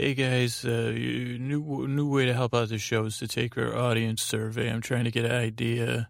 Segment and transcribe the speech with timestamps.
[0.00, 3.76] Hey guys, uh, new new way to help out the show is to take our
[3.76, 4.70] audience survey.
[4.70, 6.08] I'm trying to get an idea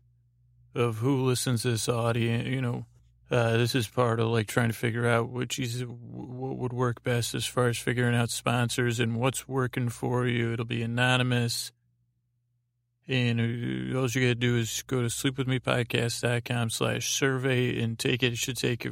[0.74, 2.46] of who listens to this audience.
[2.48, 2.84] You know,
[3.30, 7.02] uh, this is part of like trying to figure out which is what would work
[7.02, 10.52] best as far as figuring out sponsors and what's working for you.
[10.52, 11.72] It'll be anonymous.
[13.06, 18.22] And uh, all you got to do is go to sleepwithmepodcast.com slash survey and take
[18.22, 18.34] it.
[18.34, 18.86] It should take,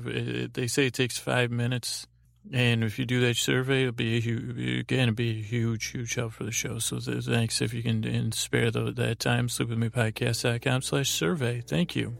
[0.55, 2.07] they say it takes five minutes
[2.53, 5.87] and if you do that survey, it'll be a huge, again, it'll be a huge,
[5.87, 6.79] huge help for the show.
[6.79, 9.49] So thanks if you can and spare the, that time.
[9.49, 11.61] Sleepwithmepodcast.com slash survey.
[11.61, 12.17] Thank you.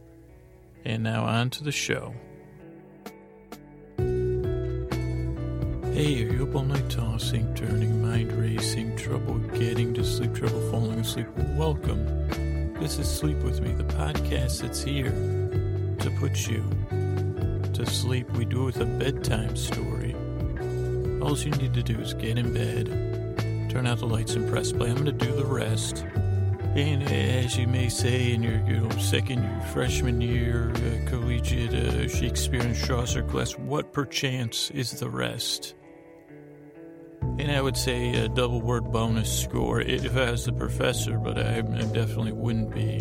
[0.83, 2.13] And now on to the show.
[5.97, 10.69] Hey, are you up all night tossing, turning, mind racing, trouble getting to sleep, trouble
[10.69, 11.27] falling asleep?
[11.55, 12.73] Welcome.
[12.79, 15.09] This is Sleep With Me, the podcast that's here
[15.99, 16.63] to put you
[17.73, 18.29] to sleep.
[18.31, 19.96] We do it with a bedtime story.
[21.21, 24.71] All you need to do is get in bed, turn out the lights, and press
[24.71, 24.89] play.
[24.89, 26.05] I'm going to do the rest.
[26.75, 31.73] And as you may say in your you know, second year, freshman year uh, collegiate
[31.73, 35.73] uh, Shakespeare and Chaucer class, what perchance is the rest?
[37.39, 41.39] And I would say a double word bonus score if I was the professor, but
[41.39, 42.99] I, I definitely wouldn't be.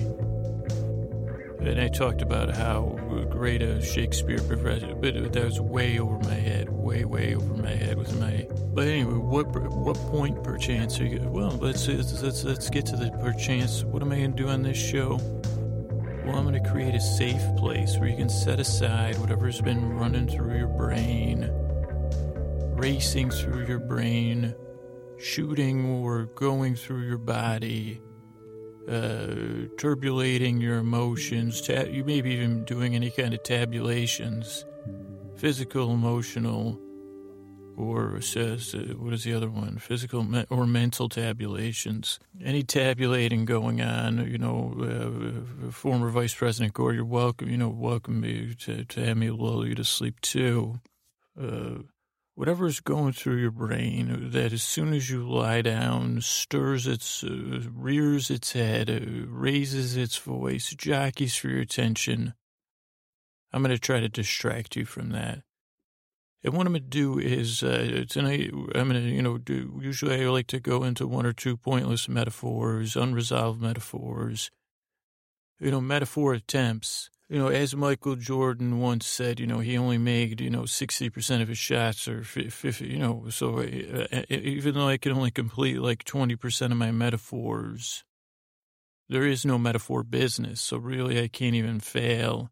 [1.61, 2.99] And I talked about how
[3.31, 7.71] great a Shakespeare professor, but that was way over my head, way, way over my
[7.71, 8.47] head with my.
[8.75, 11.21] But anyway, what what point perchance are you?
[11.21, 13.85] Well, let's let's let's get to the perchance.
[13.85, 15.19] What am I going to do on this show?
[16.25, 19.95] Well, I'm going to create a safe place where you can set aside whatever's been
[19.95, 21.51] running through your brain,
[22.77, 24.55] racing through your brain,
[25.19, 28.03] shooting or going through your body
[28.89, 31.61] uh, turbulating your emotions.
[31.61, 34.65] Ta- you may be even doing any kind of tabulations,
[35.37, 36.81] physical, emotional,
[37.77, 39.79] or says uh, what is the other one?
[39.79, 42.19] Physical me- or mental tabulations.
[42.43, 44.75] Any tabulating going on, you know,
[45.69, 47.51] uh, former Vice President Gore, you're welcome.
[47.51, 50.81] You know, welcome me to, to have me lull you to sleep too.
[51.41, 51.83] Uh,
[52.37, 57.25] whatever is going through your brain that as soon as you lie down stirs its
[57.25, 62.35] uh, rears its head uh, raises its voice jockeys for your attention
[63.53, 65.41] i'm going to try to distract you from that.
[66.45, 69.81] And what i'm going to do is uh, tonight i'm going to you know do
[69.83, 74.51] usually i like to go into one or two pointless metaphors unresolved metaphors
[75.59, 79.99] you know metaphor attempts you know, as Michael Jordan once said, you know, he only
[79.99, 84.75] made, you know, 60% of his shots or 50, you know, so uh, uh, even
[84.75, 88.05] though I can only complete like 20% of my metaphors,
[89.09, 90.61] there is no metaphor business.
[90.61, 92.51] So really, I can't even fail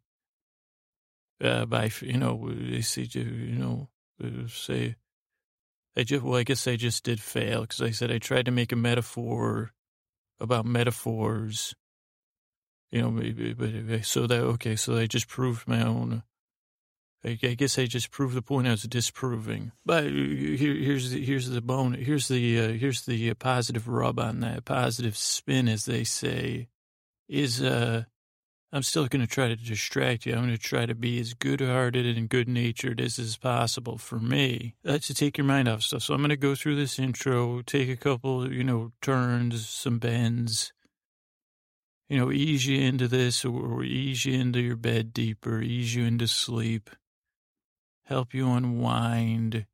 [1.41, 3.91] uh, by, you know, they say, you know,
[4.23, 4.97] uh, say,
[5.97, 8.51] I just, well, I guess I just did fail because I said I tried to
[8.51, 9.71] make a metaphor
[10.41, 11.77] about metaphors
[12.91, 16.22] you know, maybe but so that, okay, so I just proved my own.
[17.27, 19.72] I, guess I just proved the point I was disproving.
[19.87, 21.94] But here, here's the, here's the bone.
[21.94, 26.69] Here's the uh, here's the uh, positive rub on that positive spin, as they say,
[27.27, 28.05] is uh,
[28.75, 30.34] I'm still going to try to distract you.
[30.34, 34.75] I'm going to try to be as good-hearted and good-natured as is possible for me.
[34.84, 36.03] That's to take your mind off stuff.
[36.03, 39.99] So I'm going to go through this intro, take a couple, you know, turns, some
[39.99, 40.74] bends
[42.09, 46.04] you know, ease you into this or ease you into your bed deeper, ease you
[46.04, 46.91] into sleep,
[48.04, 49.66] help you unwind.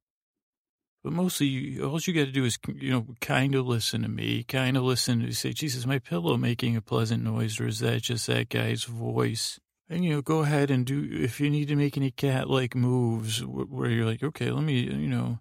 [1.02, 4.44] But mostly, all you got to do is, you know, kind of listen to me,
[4.44, 8.02] kind of listen to say, Jesus, my pillow making a pleasant noise, or is that
[8.02, 9.58] just that guy's voice?
[9.88, 12.76] And, you know, go ahead and do, if you need to make any cat like
[12.76, 15.40] moves where you're like, okay, let me, you know,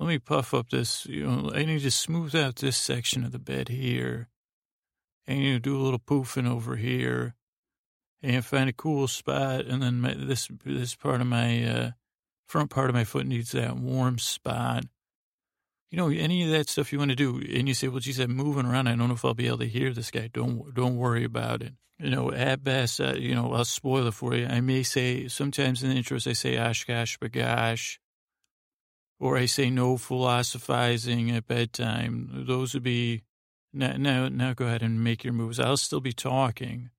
[0.00, 3.30] let me puff up this, you know, I need to smooth out this section of
[3.30, 4.28] the bed here
[5.26, 7.34] and you do a little poofing over here
[8.22, 9.66] and find a cool spot.
[9.66, 11.90] And then my, this, this part of my, uh,
[12.46, 14.84] front part of my foot needs that warm spot.
[15.90, 18.18] You know, any of that stuff you want to do, and you say, "Well, geez,
[18.18, 18.88] I'm moving around.
[18.88, 21.62] I don't know if I'll be able to hear this guy." Don't don't worry about
[21.62, 21.74] it.
[21.98, 24.46] You know, at best, uh, you know, I'll spoil it for you.
[24.46, 27.98] I may say sometimes in the intros I say "Oshkosh bagosh,"
[29.20, 33.22] or I say "No philosophizing at bedtime." Those would be
[33.74, 35.58] now, now, now go ahead and make your moves.
[35.58, 36.90] I'll still be talking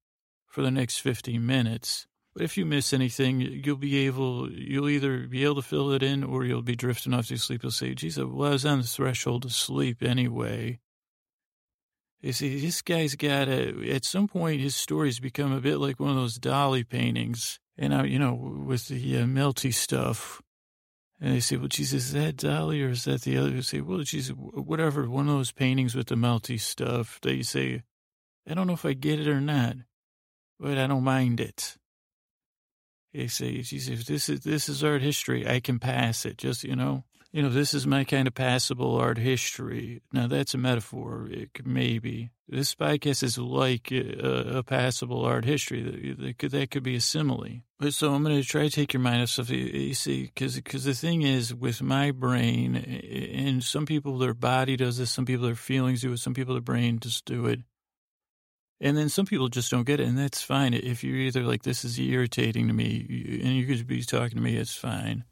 [0.48, 2.08] for the next 15 minutes.
[2.34, 6.04] But if you miss anything, you'll be able, you'll either be able to fill it
[6.04, 7.64] in or you'll be drifting off to sleep.
[7.64, 10.80] You'll say, geez, well, I was on the threshold of sleep anyway.
[12.22, 16.00] You see, this guy's got a, at some point, his stories become a bit like
[16.00, 17.60] one of those Dali paintings.
[17.78, 20.42] And, I, you know, with the uh, melty stuff,
[21.26, 23.50] And they say, well, Jesus, is that Dali or is that the other?
[23.50, 27.20] They say, well, Jesus, whatever, one of those paintings with the melty stuff.
[27.24, 27.82] They say,
[28.48, 29.76] I don't know if I get it or not,
[30.60, 31.78] but I don't mind it.
[33.12, 35.48] They say, Jesus, this is, this is art history.
[35.48, 36.38] I can pass it.
[36.38, 37.06] Just, you know,
[37.36, 40.02] you know, this is my kind of passable art history.
[40.14, 41.28] Now that's a metaphor,
[41.66, 42.32] maybe.
[42.48, 46.16] This podcast is like a, a passable art history.
[46.18, 47.64] That, could, that could be a simile.
[47.78, 49.50] But so I'm going to try to take your mind off stuff.
[49.50, 54.98] You see, because the thing is, with my brain, and some people their body does
[54.98, 57.60] this, some people their feelings do it, some people their brain just do it.
[58.80, 60.74] And then some people just don't get it, and that's fine.
[60.74, 64.42] If you're either like, this is irritating to me, and you could be talking to
[64.42, 65.26] me, it's fine.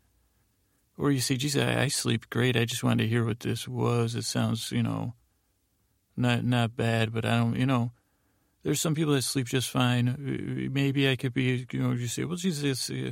[0.97, 2.55] Or you say, geez, I, I sleep great.
[2.55, 4.15] I just wanted to hear what this was.
[4.15, 5.13] It sounds, you know,
[6.15, 7.91] not not bad, but I don't, you know,
[8.63, 10.69] there's some people that sleep just fine.
[10.71, 13.11] Maybe I could be, you know, you say, well, Jesus, uh,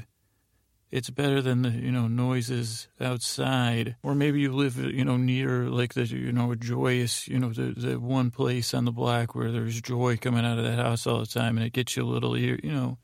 [0.92, 3.96] it's better than the, you know, noises outside.
[4.04, 7.74] Or maybe you live, you know, near like the, you know, joyous, you know, the,
[7.76, 11.20] the one place on the block where there's joy coming out of that house all
[11.20, 12.98] the time and it gets you a little, you know,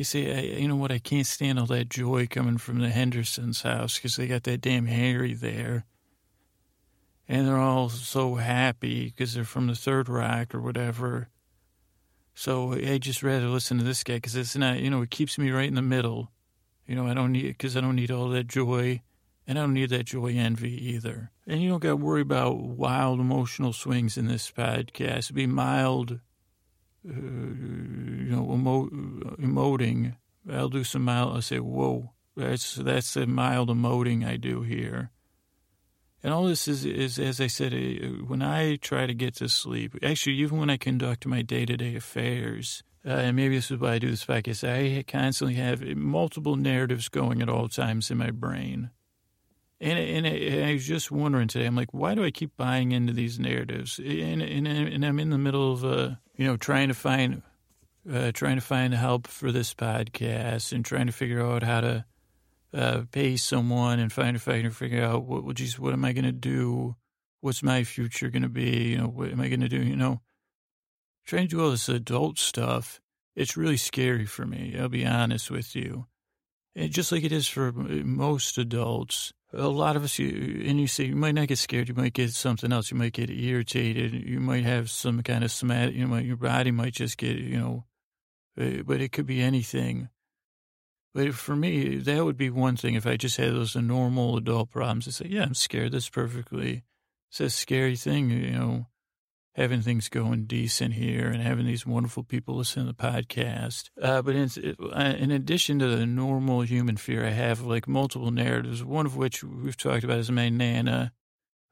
[0.00, 2.88] you see, I, you know what, I can't stand all that joy coming from the
[2.88, 5.84] Henderson's house because they got that damn Harry there
[7.28, 11.28] and they're all so happy because they're from the Third Rock or whatever.
[12.32, 15.36] So I just rather listen to this guy because it's not, you know, it keeps
[15.36, 16.32] me right in the middle.
[16.86, 19.02] You know, I don't need because I don't need all that joy,
[19.46, 21.30] and I don't need that joy envy either.
[21.46, 25.34] And you don't got to worry about wild emotional swings in this podcast.
[25.34, 26.20] Be mild,
[27.08, 28.90] uh, you know, emo-
[29.38, 30.16] emoting.
[30.50, 31.34] I'll do some mild.
[31.34, 35.10] I'll say, "Whoa, that's that's the mild emoting I do here."
[36.22, 39.48] And all this is, is, as I said, uh, when I try to get to
[39.48, 43.70] sleep, actually, even when I conduct my day to day affairs, uh, and maybe this
[43.70, 48.10] is why I do this podcast, I constantly have multiple narratives going at all times
[48.10, 48.90] in my brain.
[49.80, 52.92] And, and, and I was just wondering today, I'm like, why do I keep buying
[52.92, 53.98] into these narratives?
[53.98, 56.10] And, and, and I'm in the middle of, uh,
[56.40, 57.42] you know, trying to find,
[58.10, 62.04] uh, trying to find help for this podcast and trying to figure out how to
[62.72, 66.24] uh, pay someone and find can figure out what, what, geez, what am I going
[66.24, 66.96] to do?
[67.42, 68.92] What's my future going to be?
[68.92, 69.82] You know, what am I going to do?
[69.82, 70.22] You know,
[71.26, 73.02] trying to do all this adult stuff,
[73.36, 74.74] it's really scary for me.
[74.80, 76.06] I'll be honest with you.
[76.74, 80.86] And just like it is for most adults, a lot of us, you, and you
[80.86, 84.12] say you might not get scared, you might get something else, you might get irritated,
[84.12, 87.58] you might have some kind of somatic, you know, your body might just get, you
[87.58, 87.84] know,
[88.60, 90.08] uh, but it could be anything.
[91.12, 94.70] But for me, that would be one thing if I just had those normal adult
[94.70, 95.08] problems.
[95.08, 95.92] I say, yeah, I'm scared.
[95.92, 96.84] That's perfectly,
[97.30, 98.86] it's a scary thing, you know,
[99.54, 103.90] having things going decent here and having these wonderful people listen to the podcast.
[104.00, 108.30] Uh, but in, uh, in addition to the normal human fear, I have like multiple
[108.30, 111.12] narratives, one of which we've talked about is my Nana,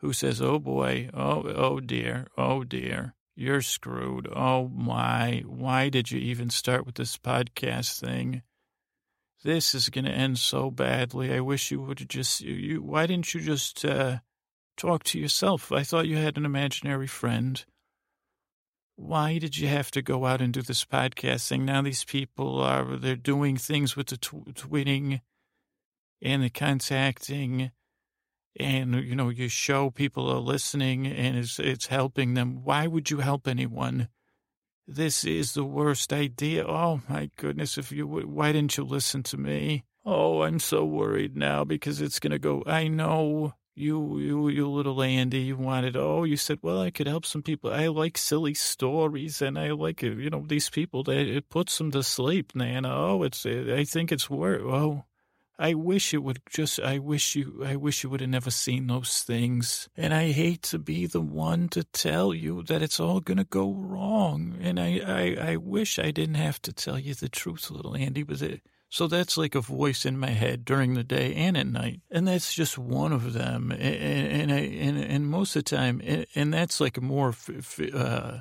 [0.01, 3.15] who says, oh boy, oh, oh dear, oh dear.
[3.37, 4.29] You're screwed.
[4.35, 8.43] Oh my, why did you even start with this podcast thing?
[9.45, 11.33] this is going to end so badly.
[11.33, 14.19] I wish you would just, you, why didn't you just uh,
[14.79, 15.71] talk to yourself?
[15.73, 17.65] I thought you had an imaginary friend.
[18.97, 21.63] Why did you have to go out and do this podcasting?
[21.63, 25.21] Now these people are, they're doing things with the tw- tweeting
[26.23, 27.71] and the contacting
[28.59, 32.65] and, you know, you show people are listening and it's, it's helping them.
[32.65, 34.09] Why would you help anyone?
[34.87, 36.67] This is the worst idea.
[36.67, 39.85] Oh my goodness, if you why didn't you listen to me?
[40.05, 42.65] Oh, I'm so worried now because it's going to go.
[42.67, 47.07] I know you, you, you little Andy, you wanted, oh, you said, well, I could
[47.07, 47.73] help some people.
[47.73, 51.79] I like silly stories and I like, uh, you know, these people that it puts
[51.79, 52.89] them to sleep, Nana.
[52.93, 55.05] Oh, it's, uh, I think it's worth, oh,
[55.59, 58.87] I wish it would just, I wish you, I wish you would have never seen
[58.87, 59.89] those things.
[59.97, 63.45] And I hate to be the one to tell you that it's all going to
[63.45, 64.57] go wrong.
[64.61, 68.23] And I, I, I wish I didn't have to tell you the truth, little Andy,
[68.23, 71.67] but it, so that's like a voice in my head during the day and at
[71.67, 72.01] night.
[72.11, 73.71] And that's just one of them.
[73.71, 77.35] And, and, I, and, and most of the time, and, and that's like more,
[77.93, 78.39] uh,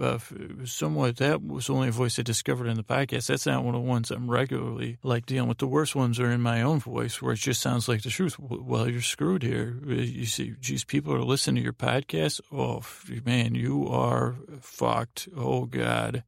[0.00, 0.18] uh,
[0.64, 3.28] somewhat that was only a voice I discovered in the podcast.
[3.28, 5.58] That's not one of the ones I'm regularly like dealing with.
[5.58, 8.36] The worst ones are in my own voice where it just sounds like the truth.
[8.38, 9.78] Well, you're screwed here.
[9.86, 12.40] Uh, you see, geez, people are listening to your podcast.
[12.52, 12.82] Oh,
[13.24, 15.28] man, you are fucked.
[15.36, 16.24] Oh, God.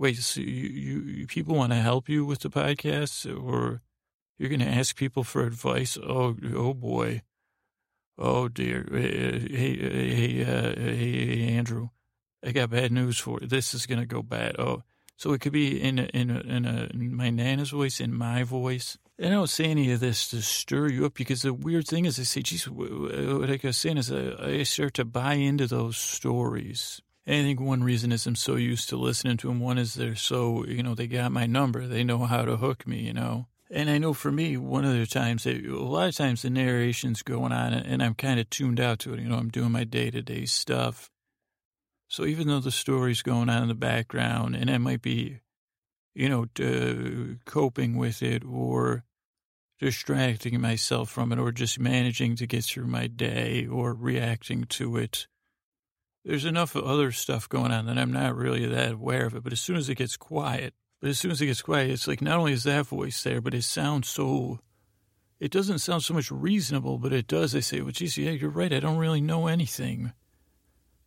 [0.00, 3.82] Wait, so you, you people want to help you with the podcast or
[4.38, 5.98] you're going to ask people for advice?
[5.98, 7.20] Oh, oh boy.
[8.16, 8.88] Oh, dear.
[8.90, 11.90] Hey, hey, hey, uh, hey Andrew.
[12.42, 13.46] I got bad news for you.
[13.46, 14.58] This is going to go bad.
[14.58, 14.84] Oh,
[15.18, 18.14] So it could be in a, in a, in, a, in my nana's voice, in
[18.14, 18.96] my voice.
[19.22, 22.18] I don't say any of this to stir you up because the weird thing is,
[22.18, 27.02] I say, geez, what I was saying is I start to buy into those stories.
[27.30, 29.60] I think one reason is I'm so used to listening to them.
[29.60, 31.86] One is they're so, you know, they got my number.
[31.86, 33.46] They know how to hook me, you know.
[33.70, 37.22] And I know for me, one of the times, a lot of times the narration's
[37.22, 39.20] going on and I'm kind of tuned out to it.
[39.20, 41.08] You know, I'm doing my day to day stuff.
[42.08, 45.38] So even though the story's going on in the background and I might be,
[46.16, 49.04] you know, uh, coping with it or
[49.78, 54.96] distracting myself from it or just managing to get through my day or reacting to
[54.96, 55.28] it.
[56.24, 59.42] There's enough other stuff going on that I'm not really that aware of it.
[59.42, 62.06] But as soon as it gets quiet, but as soon as it gets quiet, it's
[62.06, 64.60] like not only is that voice there, but it sounds so,
[65.38, 67.54] it doesn't sound so much reasonable, but it does.
[67.54, 68.72] I say, well, geez, yeah, you're right.
[68.72, 70.12] I don't really know anything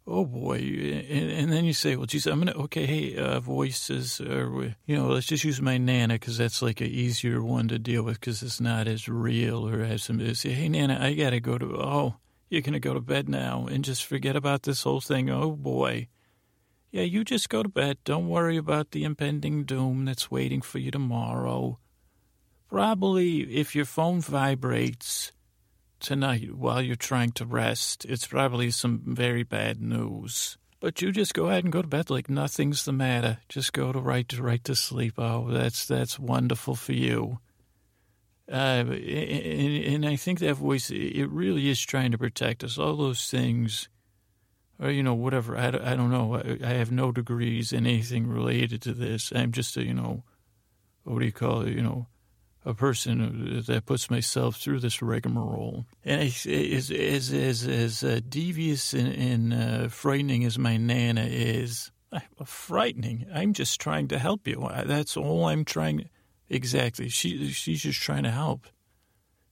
[0.06, 0.58] oh boy.
[0.58, 4.96] And, and, then you say, well, geez, I'm to, okay, hey, uh, voices, or, you
[4.96, 8.20] know, let's just use my Nana because that's like an easier one to deal with
[8.20, 11.58] because it's not as real or has some, say, hey, Nana, I got to go
[11.58, 12.16] to, oh,
[12.54, 15.30] you're going to go to bed now and just forget about this whole thing.
[15.30, 16.08] Oh boy.
[16.92, 17.98] Yeah, you just go to bed.
[18.04, 21.80] Don't worry about the impending doom that's waiting for you tomorrow.
[22.70, 25.32] Probably if your phone vibrates,
[26.04, 28.06] tonight while you're trying to rest.
[28.06, 30.58] It's probably some very bad news.
[30.80, 33.40] But you just go ahead and go to bed like nothing's the matter.
[33.48, 35.14] Just go to right to right to sleep.
[35.18, 37.40] Oh, that's that's wonderful for you.
[38.52, 42.78] Uh, and, and I think that voice, it really is trying to protect us.
[42.78, 43.88] All those things,
[44.80, 45.58] or you know, whatever.
[45.58, 46.36] I, I don't know.
[46.36, 49.32] I, I have no degrees in anything related to this.
[49.34, 50.24] I'm just a, you know,
[51.04, 51.70] what do you call it?
[51.70, 52.08] You know,
[52.66, 55.86] a person that puts myself through this rigmarole.
[56.04, 56.92] And as, as,
[57.32, 61.92] as, as uh, devious and, and uh, frightening as my Nana is,
[62.46, 63.26] frightening.
[63.34, 64.70] I'm just trying to help you.
[64.86, 66.10] That's all I'm trying.
[66.54, 67.10] Exactly.
[67.10, 68.68] She she's just trying to help.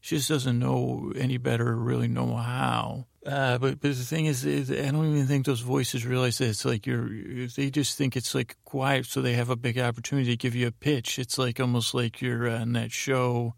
[0.01, 3.07] She just doesn't know any better really know how.
[3.25, 6.49] Uh, but but the thing is, is, I don't even think those voices realize that
[6.49, 7.07] it's like you're.
[7.47, 10.67] They just think it's like quiet, so they have a big opportunity to give you
[10.67, 11.17] a pitch.
[11.17, 13.55] It's like almost like you're on that show,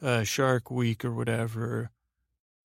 [0.00, 1.90] uh, Shark Week or whatever,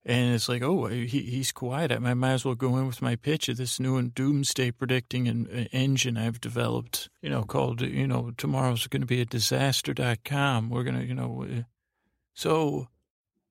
[0.05, 1.91] and it's like, oh, he, he's quiet.
[1.91, 5.47] I might as well go in with my pitch of this new doomsday predicting an,
[5.71, 7.09] engine I've developed.
[7.21, 10.69] You know, called you know tomorrow's going to be a disaster.com.
[10.69, 11.61] We're gonna you know, uh,
[12.33, 12.89] so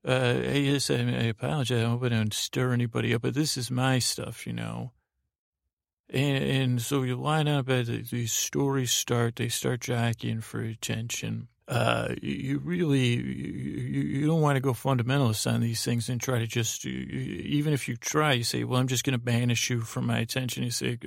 [0.06, 1.84] uh, yes, I, I apologize.
[1.84, 4.92] I hope I don't stir anybody up, but this is my stuff, you know.
[6.10, 11.48] And, and so you line up as these stories start, they start jockeying for attention.
[11.68, 16.38] Uh, you really, you, you don't want to go fundamentalist on these things and try
[16.38, 19.80] to just, even if you try, you say, well, I'm just going to banish you
[19.80, 20.64] from my attention.
[20.64, 20.98] You say,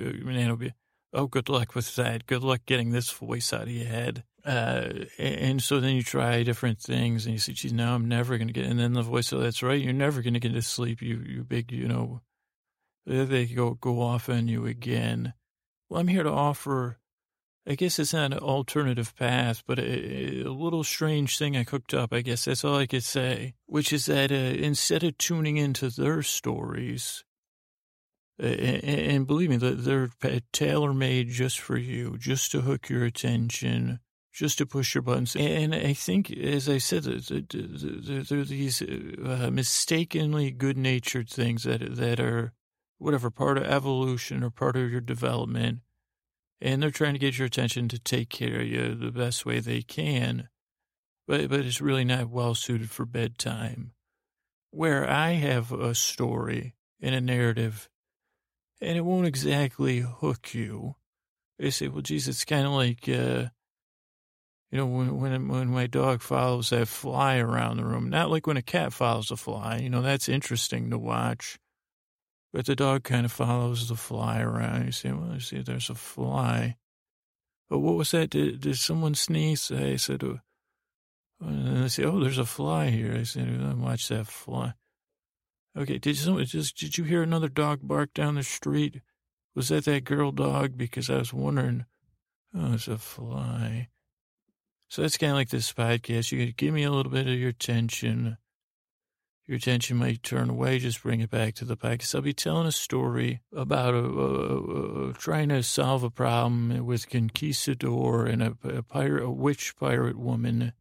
[1.12, 2.26] oh, good luck with that.
[2.26, 4.24] Good luck getting this voice out of your head.
[4.44, 8.38] Uh, and so then you try different things and you say, geez, now I'm never
[8.38, 9.80] going to get, and then the voice, oh, that's right.
[9.80, 11.02] You're never going to get to sleep.
[11.02, 12.22] You, you big, you know,
[13.04, 15.34] they go, go off on you again.
[15.88, 16.98] Well, I'm here to offer,
[17.68, 21.94] I guess it's not an alternative path, but a, a little strange thing I cooked
[21.94, 22.12] up.
[22.12, 25.90] I guess that's all I could say, which is that uh, instead of tuning into
[25.90, 27.24] their stories,
[28.38, 30.10] and, and believe me, they're
[30.52, 33.98] tailor made just for you, just to hook your attention,
[34.32, 35.34] just to push your buttons.
[35.34, 41.96] And I think, as I said, there are these uh, mistakenly good natured things that,
[41.96, 42.52] that are
[42.98, 45.80] whatever part of evolution or part of your development.
[46.60, 49.60] And they're trying to get your attention to take care of you the best way
[49.60, 50.48] they can.
[51.28, 53.92] But, but it's really not well suited for bedtime.
[54.70, 57.88] Where I have a story and a narrative,
[58.80, 60.96] and it won't exactly hook you.
[61.58, 63.48] They say, well, geez, it's kind of like, uh,
[64.70, 68.46] you know, when, when, when my dog follows that fly around the room, not like
[68.46, 71.58] when a cat follows a fly, you know, that's interesting to watch.
[72.56, 74.86] But the dog kind of follows the fly around.
[74.86, 76.78] You say, well, you see there's a fly.
[77.68, 78.30] But what was that?
[78.30, 79.70] Did, did someone sneeze?
[79.70, 80.40] I said, oh.
[81.38, 83.14] and they say, oh, there's a fly here.
[83.14, 84.72] I said, oh, watch that fly.
[85.76, 89.02] Okay, did someone just did you hear another dog bark down the street?
[89.54, 90.78] Was that that girl dog?
[90.78, 91.84] Because I was wondering.
[92.54, 93.88] Oh, it's a fly.
[94.88, 96.32] So that's kind of like this podcast.
[96.32, 98.38] You give me a little bit of your attention.
[99.46, 100.80] Your attention might turn away.
[100.80, 102.16] Just bring it back to the podcast.
[102.16, 107.08] I'll be telling a story about a, a, a trying to solve a problem with
[107.08, 110.72] conquistador and a, pirate, a witch pirate woman,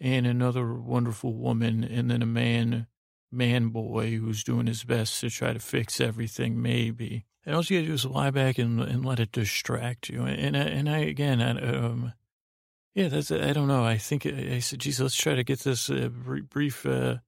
[0.00, 2.88] and another wonderful woman, and then a man,
[3.30, 6.60] man boy who's doing his best to try to fix everything.
[6.60, 10.24] Maybe And all you gotta do is lie back and, and let it distract you.
[10.24, 12.12] And, and, I, and I again, I, um,
[12.94, 13.84] yeah, that's, I don't know.
[13.84, 17.18] I think I said, geez, let's try to get this uh, brief, uh,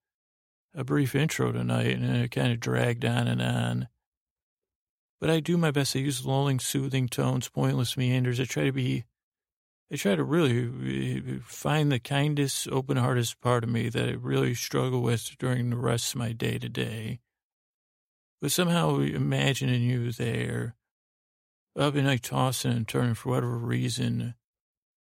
[0.77, 1.97] a brief intro tonight.
[1.97, 3.89] And it kind of dragged on and on.
[5.21, 5.97] But I do my best.
[5.97, 8.39] I use lulling, soothing tones, pointless meanders.
[8.39, 9.05] I try to be,
[9.91, 14.13] I try to really uh, find the kindest, open hearted part of me that I
[14.13, 17.21] really struggle with during the rest of my day to day
[18.41, 20.77] but somehow imagining you there,
[21.77, 24.35] up and like tossing and turning for whatever reason,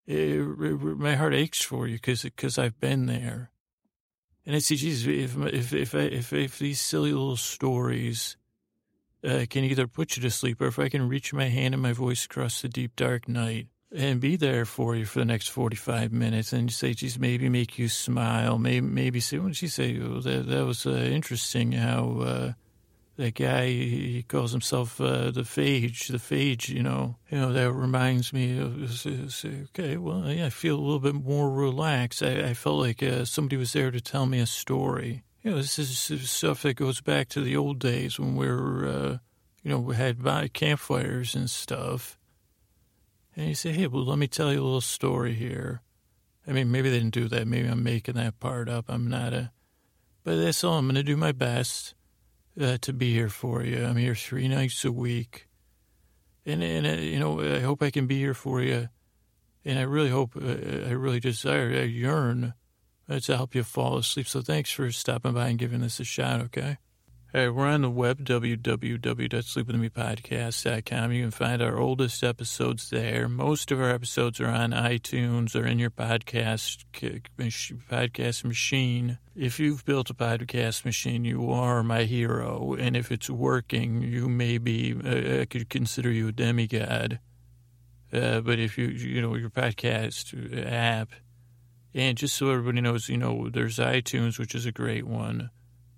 [0.05, 3.50] it, it, my heart aches for you because because I've been there.
[4.45, 8.37] And I see, Jesus, if if if if, if these silly little stories
[9.23, 11.83] uh, can either put you to sleep, or if I can reach my hand and
[11.83, 15.49] my voice across the deep dark night and be there for you for the next
[15.49, 19.57] forty five minutes, and say, "Geez, maybe make you smile, maybe maybe say, what did
[19.57, 19.99] she say?
[19.99, 22.53] Oh, that that was uh, interesting how." Uh,
[23.21, 27.15] that guy, he calls himself uh, the Phage, the Phage, you know.
[27.29, 31.49] You know, that reminds me of, okay, well, yeah, I feel a little bit more
[31.49, 32.21] relaxed.
[32.23, 35.23] I, I felt like uh, somebody was there to tell me a story.
[35.41, 38.87] You know, this is stuff that goes back to the old days when we were,
[38.87, 39.17] uh,
[39.63, 42.19] you know, we had campfires and stuff.
[43.35, 45.81] And you say, hey, well, let me tell you a little story here.
[46.47, 47.47] I mean, maybe they didn't do that.
[47.47, 48.85] Maybe I'm making that part up.
[48.89, 49.51] I'm not a,
[50.23, 50.77] but that's all.
[50.77, 51.93] I'm going to do my best
[52.59, 53.85] uh, to be here for you.
[53.85, 55.47] I'm here three nights a week.
[56.45, 58.89] And, and uh, you know, I hope I can be here for you.
[59.63, 62.53] And I really hope, uh, I really desire, I yearn
[63.07, 64.27] uh, to help you fall asleep.
[64.27, 66.77] So thanks for stopping by and giving this a shot, okay?
[67.33, 71.11] Hey, we're on the web, www.sleepwithmepodcast.com.
[71.13, 73.29] You can find our oldest episodes there.
[73.29, 76.83] Most of our episodes are on iTunes or in your podcast
[77.89, 79.17] podcast machine.
[79.33, 82.75] If you've built a podcast machine, you are my hero.
[82.77, 87.21] And if it's working, you may be, uh, I could consider you a demigod.
[88.11, 91.11] Uh, but if you, you know, your podcast app,
[91.93, 95.47] and just so everybody knows, you know, there's iTunes, which is a great one uh,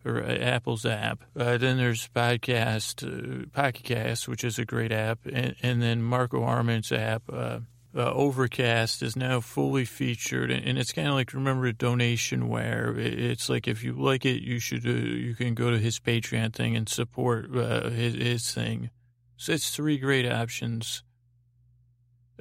[0.05, 1.23] Apple's app.
[1.37, 6.01] Uh, then there's Podcast, uh, Pocket Cast, which is a great app, and, and then
[6.01, 7.23] Marco Arment's app.
[7.31, 7.59] Uh,
[7.95, 12.97] uh, Overcast is now fully featured, and, and it's kind of like remember a Donationware.
[12.97, 16.53] It's like if you like it, you should uh, you can go to his Patreon
[16.53, 18.89] thing and support uh, his, his thing.
[19.37, 21.03] So it's three great options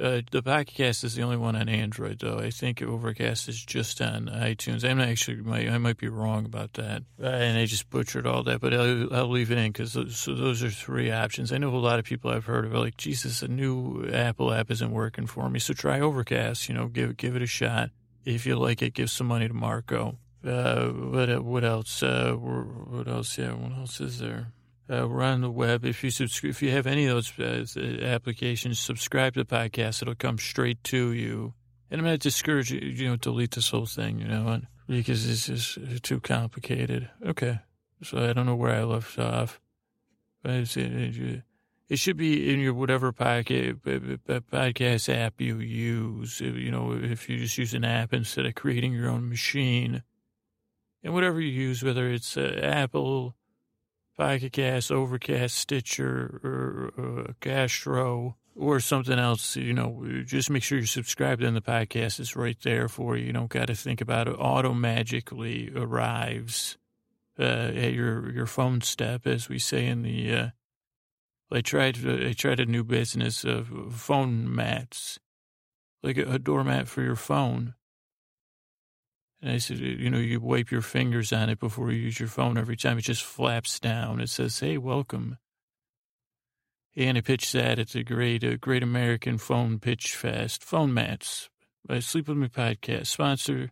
[0.00, 2.38] uh, the podcast is the only one on Android, though.
[2.38, 4.88] I think Overcast is just on iTunes.
[4.88, 8.61] I'm actually, I might be wrong about that, uh, and I just butchered all that.
[8.61, 11.52] But I'll, I'll leave it in because those, so those are three options.
[11.52, 14.52] I know a lot of people I've heard of are like, Jesus, a new Apple
[14.52, 16.68] app isn't working for me, so try Overcast.
[16.68, 17.90] You know, give give it a shot.
[18.24, 20.16] If you like it, give some money to Marco.
[20.44, 22.02] Uh, what else?
[22.02, 23.37] Uh, what else?
[23.37, 24.52] Yeah, what else is there?
[24.92, 25.87] Uh, we're on the web.
[25.87, 29.46] If you subscribe, if you have any of those uh, uh, applications, subscribe to the
[29.46, 30.02] podcast.
[30.02, 31.55] It'll come straight to you.
[31.90, 35.26] And I'm going to discourage you, you know, delete this whole thing, you know, because
[35.26, 37.09] this is uh, too complicated.
[37.24, 37.61] Okay.
[38.02, 39.61] So I don't know where I left off.
[40.42, 41.42] But uh, it,
[41.88, 43.81] it should be in your whatever podcast
[44.52, 46.40] podcast app you use.
[46.40, 50.02] You know, if you just use an app instead of creating your own machine,
[51.02, 53.37] and whatever you use, whether it's uh, Apple,
[54.16, 60.79] Pocket Cast, Overcast, Stitcher, or, or Castro, or something else, you know, just make sure
[60.79, 63.27] you're subscribed and the podcast is right there for you.
[63.27, 64.33] You don't got to think about it.
[64.33, 66.77] Auto magically arrives
[67.38, 70.35] uh, at your your phone step, as we say in the.
[70.35, 70.48] Uh,
[71.51, 72.07] I tried.
[72.07, 75.18] I tried a new business of phone mats,
[76.03, 77.75] like a, a doormat for your phone.
[79.42, 82.28] And I said, you know, you wipe your fingers on it before you use your
[82.28, 82.57] phone.
[82.57, 84.20] Every time it just flaps down.
[84.20, 85.37] It says, hey, welcome.
[86.94, 90.62] And I pitched that at the great, uh, great American Phone Pitch Fest.
[90.62, 91.50] Phone Mats
[91.85, 93.09] by Sleep With Me Podcast.
[93.09, 93.70] Sponsor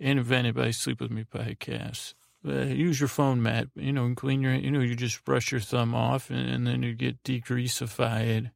[0.00, 2.14] and invented by Sleep With Me Podcast.
[2.46, 5.52] Uh, use your phone mat, you know, and clean your, you know, you just brush
[5.52, 8.50] your thumb off and, and then you get degreasified.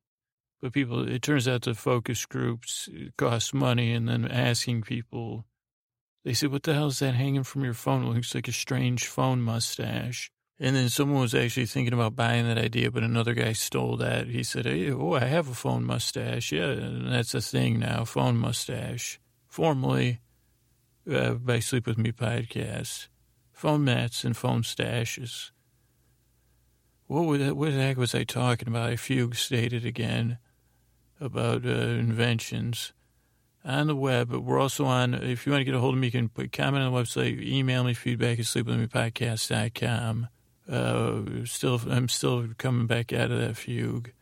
[0.61, 5.45] But people, it turns out the focus groups cost money and then asking people
[6.25, 8.05] they said, What the hell is that hanging from your phone?
[8.05, 10.31] It looks like a strange phone mustache.
[10.61, 14.27] And then someone was actually thinking about buying that idea, but another guy stole that.
[14.27, 16.51] He said, hey, Oh, I have a phone mustache.
[16.51, 19.21] Yeah, that's a thing now, phone mustache.
[19.47, 20.21] Formerly
[21.11, 23.07] uh, by Sleep With Me podcast.
[23.53, 25.51] Phone mats and phone stashes.
[27.07, 28.91] What, was what the heck was I talking about?
[28.91, 30.39] I fugue stated again
[31.21, 32.93] about uh, inventions
[33.65, 34.31] on the web.
[34.31, 36.29] But we're also on, if you want to get a hold of me, you can
[36.29, 40.29] put comment on the website, email me feedback at sleepwithmepodcast.com.
[40.71, 44.13] Uh, still, I'm still coming back out of that fugue.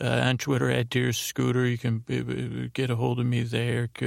[0.00, 3.88] Uh, on Twitter at Dear Scooter, you can get a hold of me there.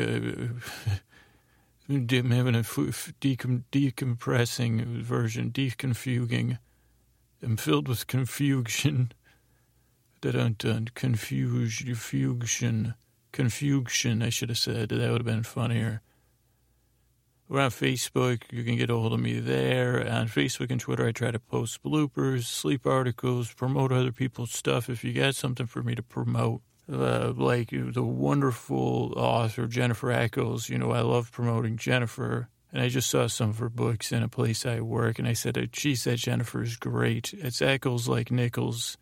[1.89, 6.59] I'm having a decom- decompressing version, deconfuging.
[7.43, 9.11] I'm filled with confusion.
[10.21, 12.93] That undone confusion, fusion,
[13.31, 14.21] confusion.
[14.21, 16.01] I should have said that would have been funnier.
[17.47, 18.43] We're on Facebook.
[18.49, 20.07] You can get a hold of me there.
[20.09, 24.89] On Facebook and Twitter, I try to post bloopers, sleep articles, promote other people's stuff.
[24.89, 30.69] If you got something for me to promote, uh, like the wonderful author Jennifer Eccles,
[30.69, 32.47] you know, I love promoting Jennifer.
[32.71, 35.33] And I just saw some of her books in a place I work, and I
[35.33, 37.33] said, she said Jennifer's great.
[37.33, 38.97] It's Eccles like Nichols.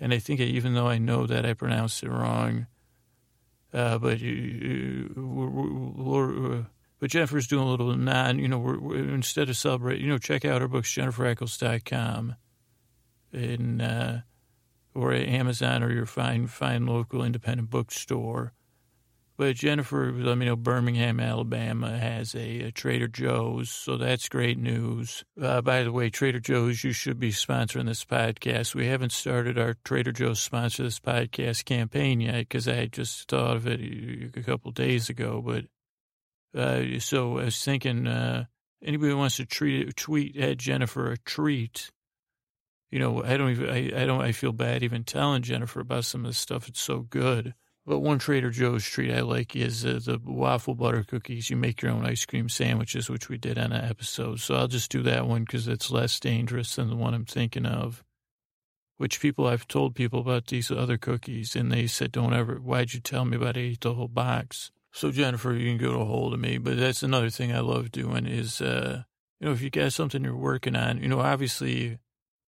[0.00, 2.66] And I think even though I know that I pronounced it wrong,
[3.72, 9.48] uh, but you, uh, but Jennifer's doing a little non, you know, we're, we're, instead
[9.48, 12.36] of celebrate, you know, check out her books, jennifereccles.com
[13.32, 14.20] in, uh,
[14.94, 18.52] or Amazon or your fine, fine local independent bookstore.
[19.42, 24.56] But Jennifer, let me know Birmingham, Alabama has a, a Trader Joe's, so that's great
[24.56, 25.24] news.
[25.38, 28.76] Uh, by the way, Trader Joe's, you should be sponsoring this podcast.
[28.76, 33.56] We haven't started our Trader Joe's sponsor this podcast campaign yet because I just thought
[33.56, 33.80] of it
[34.36, 35.42] a couple days ago.
[35.44, 35.64] But
[36.56, 38.44] uh, so I was thinking, uh,
[38.80, 41.90] anybody wants to treat, tweet at Jennifer a treat.
[42.92, 46.04] You know, I don't even, I, I don't, I feel bad even telling Jennifer about
[46.04, 46.68] some of the stuff.
[46.68, 47.54] It's so good.
[47.84, 51.50] But one Trader Joe's treat I like is uh, the waffle butter cookies.
[51.50, 54.38] You make your own ice cream sandwiches, which we did on an episode.
[54.38, 57.66] So I'll just do that one because it's less dangerous than the one I'm thinking
[57.66, 58.04] of.
[58.98, 62.56] Which people I've told people about these other cookies, and they said, "Don't ever.
[62.56, 63.60] Why'd you tell me about it?
[63.60, 66.58] I ate the whole box." So Jennifer, you can get a hold of me.
[66.58, 69.02] But that's another thing I love doing is, uh,
[69.40, 71.98] you know, if you got something you're working on, you know, obviously,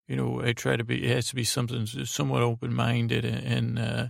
[0.09, 1.05] you know, I try to be.
[1.05, 3.45] It has to be something somewhat open minded and.
[3.45, 4.07] and uh,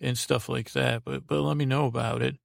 [0.00, 1.04] and stuff like that.
[1.04, 2.36] But but let me know about it.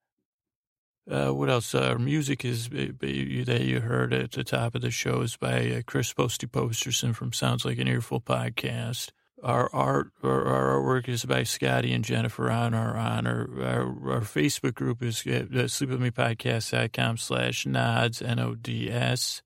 [1.09, 1.75] Uh, what else?
[1.75, 5.69] Uh, our music is that you heard at the top of the show is by
[5.69, 9.11] uh, Chris Posty Posterson from Sounds Like an Earful podcast.
[9.43, 13.47] Our art, our, our artwork is by Scotty and Jennifer on our honor.
[13.61, 19.43] Our, our Facebook group is uh, sleepwithmepodcast.com slash nods, N-O-D-S.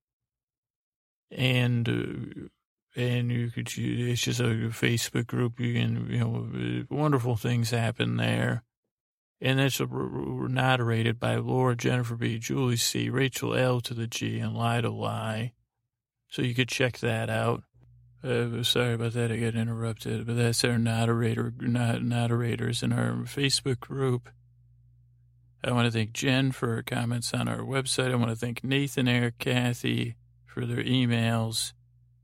[1.31, 2.47] And uh,
[2.95, 5.59] and you could it's just a Facebook group.
[5.59, 8.63] You can you know wonderful things happen there,
[9.41, 14.39] and that's a, narrated by Laura Jennifer B, Julie C, Rachel L to the G,
[14.39, 15.53] and Lie to Lie.
[16.29, 17.63] So you could check that out.
[18.23, 23.79] Uh, sorry about that, I got interrupted, but that's our narrator, narrators in our Facebook
[23.79, 24.29] group.
[25.63, 28.11] I want to thank Jen for her comments on our website.
[28.11, 31.73] I want to thank Nathan, Eric, Kathy for their emails.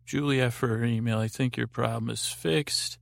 [0.06, 1.20] Julia for her email.
[1.20, 3.00] I think your problem is fixed.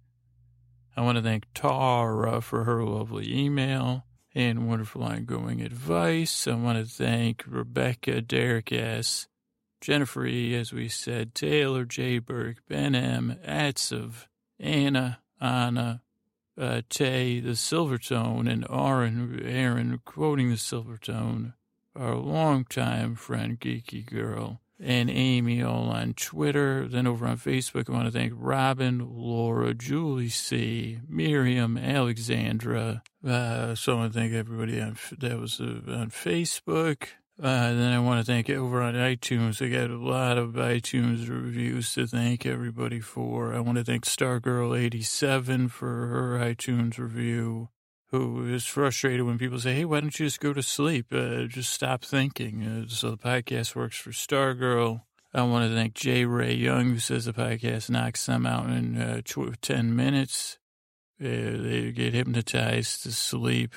[0.95, 6.47] I want to thank Tara for her lovely email and wonderful ongoing advice.
[6.47, 9.27] I want to thank Rebecca, Derek S.,
[9.81, 12.19] Jennifer E., as we said, Taylor J.
[12.19, 14.27] Burke, Ben M., Atsev,
[14.59, 16.01] Anna, Anna,
[16.57, 21.53] uh, Tay, the Silvertone, and Aaron, Aaron, quoting the Silvertone,
[21.95, 26.87] our longtime friend, Geeky Girl and Amy all on Twitter.
[26.87, 33.01] Then over on Facebook, I want to thank Robin, Laura, Julie C., Miriam, Alexandra.
[33.25, 37.07] Uh, so I want to thank everybody on, that was uh, on Facebook.
[37.41, 39.65] Uh, then I want to thank over on iTunes.
[39.65, 43.55] I got a lot of iTunes reviews to thank everybody for.
[43.55, 47.69] I want to thank Stargirl87 for her iTunes review
[48.13, 51.07] who is frustrated when people say, "Hey, why don't you just go to sleep?
[51.11, 55.01] Uh, just stop thinking." Uh, so the podcast works for Stargirl.
[55.33, 56.25] I want to thank J.
[56.25, 60.59] Ray Young, who says the podcast knocks them out in uh, tw- ten minutes.
[61.19, 63.73] Uh, they get hypnotized to sleep.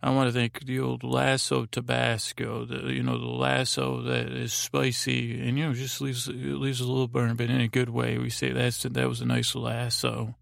[0.00, 4.52] I want to thank the old lasso Tabasco, the you know the lasso that is
[4.52, 8.18] spicy and you know just leaves leaves a little burn, but in a good way.
[8.18, 10.36] We say that's that was a nice lasso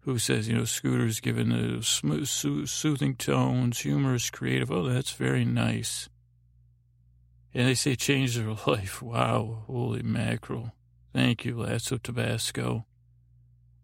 [0.00, 4.70] who says, you know, Scooter's given the smooth, soothing tones, humorous, creative.
[4.70, 6.08] Oh, that's very nice.
[7.52, 9.02] And they say change their life.
[9.02, 10.72] Wow, holy mackerel.
[11.12, 12.86] Thank you, Lasso Tabasco.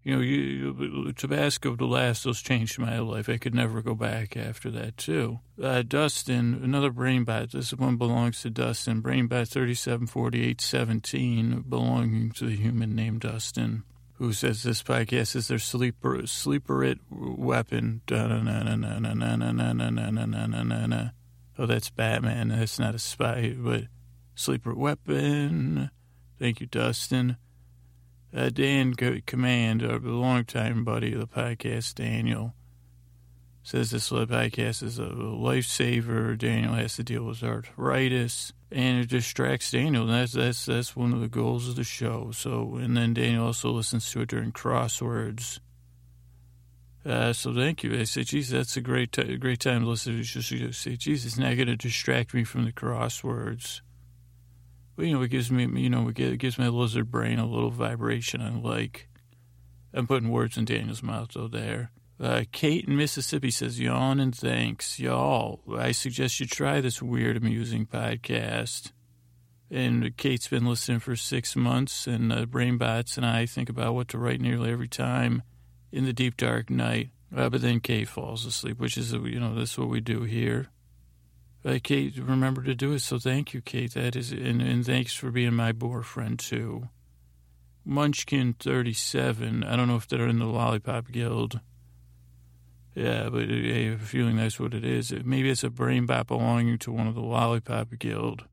[0.05, 3.29] You know, you, Tabasco de Lasso's changed my life.
[3.29, 5.40] I could never go back after that, too.
[5.61, 7.50] Uh, Dustin, another brain bot.
[7.50, 9.00] This one belongs to Dustin.
[9.00, 13.83] Brain bot 374817, belonging to the human named Dustin
[14.18, 18.00] who says this podcast is their sleeper sleeper it weapon.
[21.59, 22.48] Oh, that's Batman.
[22.48, 23.85] That's not a spy, but
[24.35, 25.90] Sleeper Weapon.
[26.38, 27.38] Thank you, Dustin.
[28.35, 32.55] Uh, Dan Command, a longtime buddy of the podcast, Daniel,
[33.62, 36.37] says this podcast is a lifesaver.
[36.37, 40.07] Daniel has to deal with arthritis, and it distracts Daniel.
[40.07, 42.31] That's that's that's one of the goals of the show.
[42.33, 45.61] So, and then Daniel also listens to it during crosswords.
[47.05, 47.96] Uh, so thank you.
[47.96, 50.22] I said, Jesus, that's a great t- great time to listen to.
[50.22, 53.81] Just, just say, Jesus, it's not going to distract me from the crosswords.
[54.96, 57.70] Well, you know, it gives me, you know, it gives my lizard brain a little
[57.70, 58.40] vibration.
[58.40, 59.09] I like.
[59.94, 61.48] I'm putting words in Daniel's mouth, though.
[61.48, 65.61] There, uh, Kate in Mississippi says, "Yawn and thanks, y'all.
[65.76, 68.92] I suggest you try this weird, amusing podcast."
[69.70, 74.09] And Kate's been listening for six months, and uh, Brainbots and I think about what
[74.09, 75.42] to write nearly every time
[75.90, 77.11] in the deep dark night.
[77.35, 80.68] Uh, but then Kate falls asleep, which is, you know, that's what we do here.
[81.64, 83.00] Uh, Kate, remember to do it.
[83.00, 83.92] So thank you, Kate.
[83.94, 86.88] That is, and, and thanks for being my boyfriend too.
[87.85, 89.64] Munchkin thirty seven.
[89.64, 91.61] I don't know if they're in the Lollipop Guild.
[92.96, 93.52] Yeah, but uh,
[93.90, 95.12] have a feeling that's what it is.
[95.12, 98.46] Uh, maybe it's a brain bot belonging to one of the Lollipop Guild.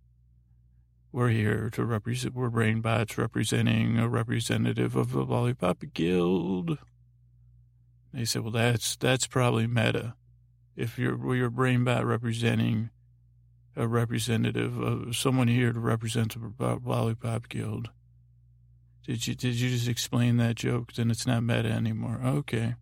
[1.14, 2.34] We're here to represent.
[2.36, 6.78] We're brain bots representing a representative of the Lollipop Guild.
[8.14, 10.16] They said, well, that's that's probably meta.
[10.76, 12.90] If you're you're brain bot representing
[13.78, 17.92] a representative of someone here to represent the Lollipop Guild.
[19.08, 20.92] Did you did you just explain that joke?
[20.92, 22.20] Then it's not meta anymore.
[22.26, 22.76] Okay.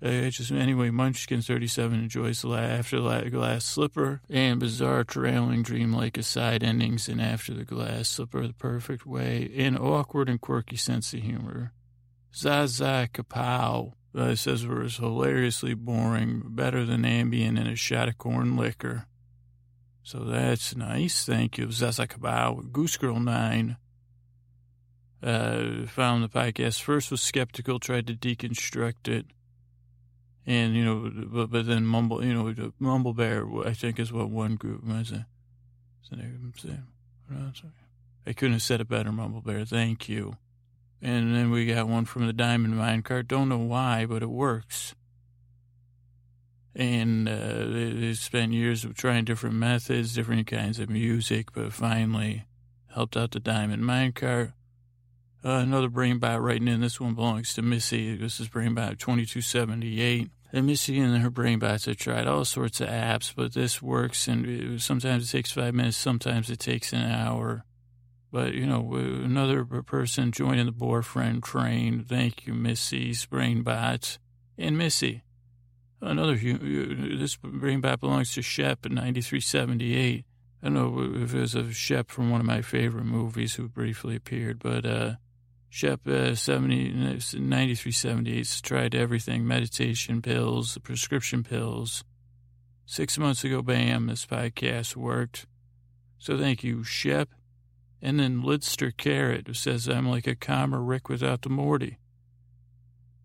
[0.00, 5.62] Uh, just anyway, Munchkin thirty seven enjoys the after the glass slipper and bizarre trailing
[5.62, 10.76] dreamlike aside endings in after the glass slipper the perfect way in awkward and quirky
[10.76, 11.72] sense of humor.
[12.32, 18.18] Zaza kapow uh, says it was hilariously boring, better than Ambien and a shot of
[18.18, 19.06] corn liquor.
[20.02, 21.24] So that's nice.
[21.24, 21.66] Thank you.
[21.66, 23.76] Zazakabao, Goose Girl 9.
[25.22, 29.26] Uh, found the podcast first, was skeptical, tried to deconstruct it.
[30.48, 34.30] And, you know, but, but then Mumble, you know, Mumble Bear, I think is what
[34.30, 35.12] one group was.
[38.26, 39.66] I couldn't have said it better, Mumble Bear.
[39.66, 40.38] Thank you.
[41.02, 43.28] And then we got one from the Diamond Mine card.
[43.28, 44.94] Don't know why, but it works.
[46.74, 51.74] And uh, they, they spent years of trying different methods, different kinds of music, but
[51.74, 52.46] finally
[52.94, 54.52] helped out the Diamond Mine cart.
[55.44, 56.80] Uh, another brain bot writing in.
[56.80, 58.16] This one belongs to Missy.
[58.16, 60.30] This is brain bot 2278.
[60.52, 64.26] And Missy and her brain bots have tried all sorts of apps, but this works.
[64.28, 67.64] And sometimes it takes five minutes, sometimes it takes an hour.
[68.30, 72.04] But, you know, another person joining the boyfriend train.
[72.04, 74.18] Thank you, Missy, Brainbots.
[74.58, 75.22] And Missy,
[76.00, 80.24] another, this Brainbot belongs to Shep in 9378.
[80.60, 83.68] I don't know if it was a Shep from one of my favorite movies who
[83.68, 85.14] briefly appeared, but uh,
[85.70, 92.04] Shep uh, 70, 9378 tried everything meditation pills, prescription pills.
[92.86, 95.46] Six months ago, bam, this podcast worked.
[96.18, 97.28] So thank you, Shep.
[98.00, 101.98] And then Lidster Carrot, says, I'm like a calmer Rick without the Morty.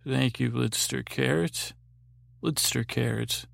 [0.06, 1.74] Thank you, Lidster Carrot.
[2.44, 3.46] Lidster Carrot.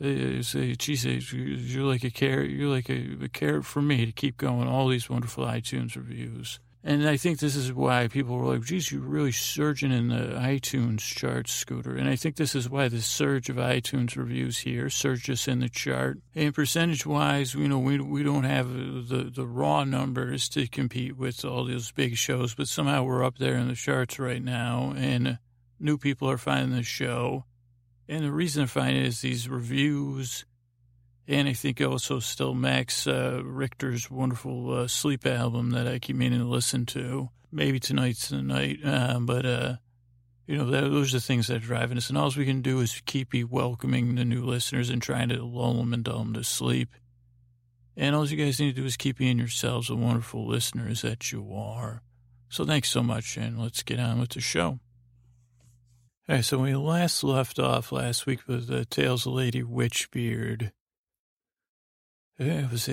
[0.00, 2.50] Uh, say, geez, you're like a carrot.
[2.50, 4.68] You're like a, a carrot for me to keep going.
[4.68, 6.60] All these wonderful iTunes reviews.
[6.84, 10.38] And I think this is why people were like, geez, you're really surging in the
[10.38, 11.96] iTunes charts, Scooter.
[11.96, 15.58] And I think this is why the surge of iTunes reviews here surged us in
[15.58, 16.18] the chart.
[16.36, 21.16] And percentage wise, you know, we, we don't have the, the raw numbers to compete
[21.16, 24.94] with all those big shows, but somehow we're up there in the charts right now.
[24.96, 25.38] And
[25.80, 27.44] new people are finding the show.
[28.08, 30.44] And the reason they're finding it is these reviews
[31.28, 36.16] and I think also still Max uh, Richter's wonderful uh, sleep album that I keep
[36.16, 37.28] meaning to listen to.
[37.52, 39.76] Maybe tonight's the night, uh, but uh,
[40.46, 42.08] you know that, those are the things that are driving us.
[42.08, 45.74] And all we can do is keep welcoming the new listeners and trying to lull
[45.74, 46.94] them and dull them to sleep.
[47.94, 51.30] And all you guys need to do is keep being yourselves the wonderful listeners that
[51.30, 52.02] you are.
[52.48, 54.78] So thanks so much, and let's get on with the show.
[56.26, 60.70] All right, so we last left off last week with the Tales of Lady Witchbeard.
[62.38, 62.86] It was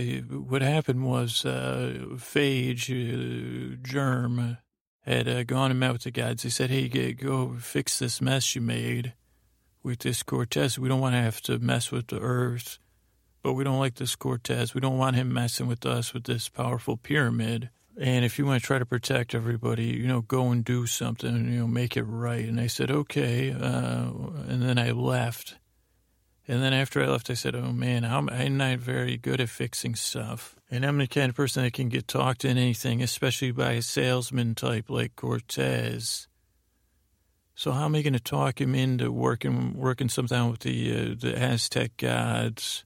[0.49, 4.57] what happened was uh, Phage, uh, Germ,
[5.01, 6.41] had uh, gone and met with the guys.
[6.41, 9.13] They said, hey, go fix this mess you made
[9.83, 10.79] with this Cortez.
[10.79, 12.79] We don't want to have to mess with the earth,
[13.43, 14.73] but we don't like this Cortez.
[14.73, 17.69] We don't want him messing with us with this powerful pyramid.
[17.97, 21.29] And if you want to try to protect everybody, you know, go and do something,
[21.29, 22.45] and you know, make it right.
[22.45, 23.51] And I said, okay.
[23.51, 24.09] Uh,
[24.47, 25.57] and then I left.
[26.47, 29.95] And then after I left, I said, "Oh man, I'm not very good at fixing
[29.95, 33.73] stuff." And I'm the kind of person that can get talked into anything, especially by
[33.73, 36.27] a salesman type like Cortez.
[37.55, 40.93] So how am I going to talk him into working working something out with the
[40.93, 42.83] uh, the Aztec gods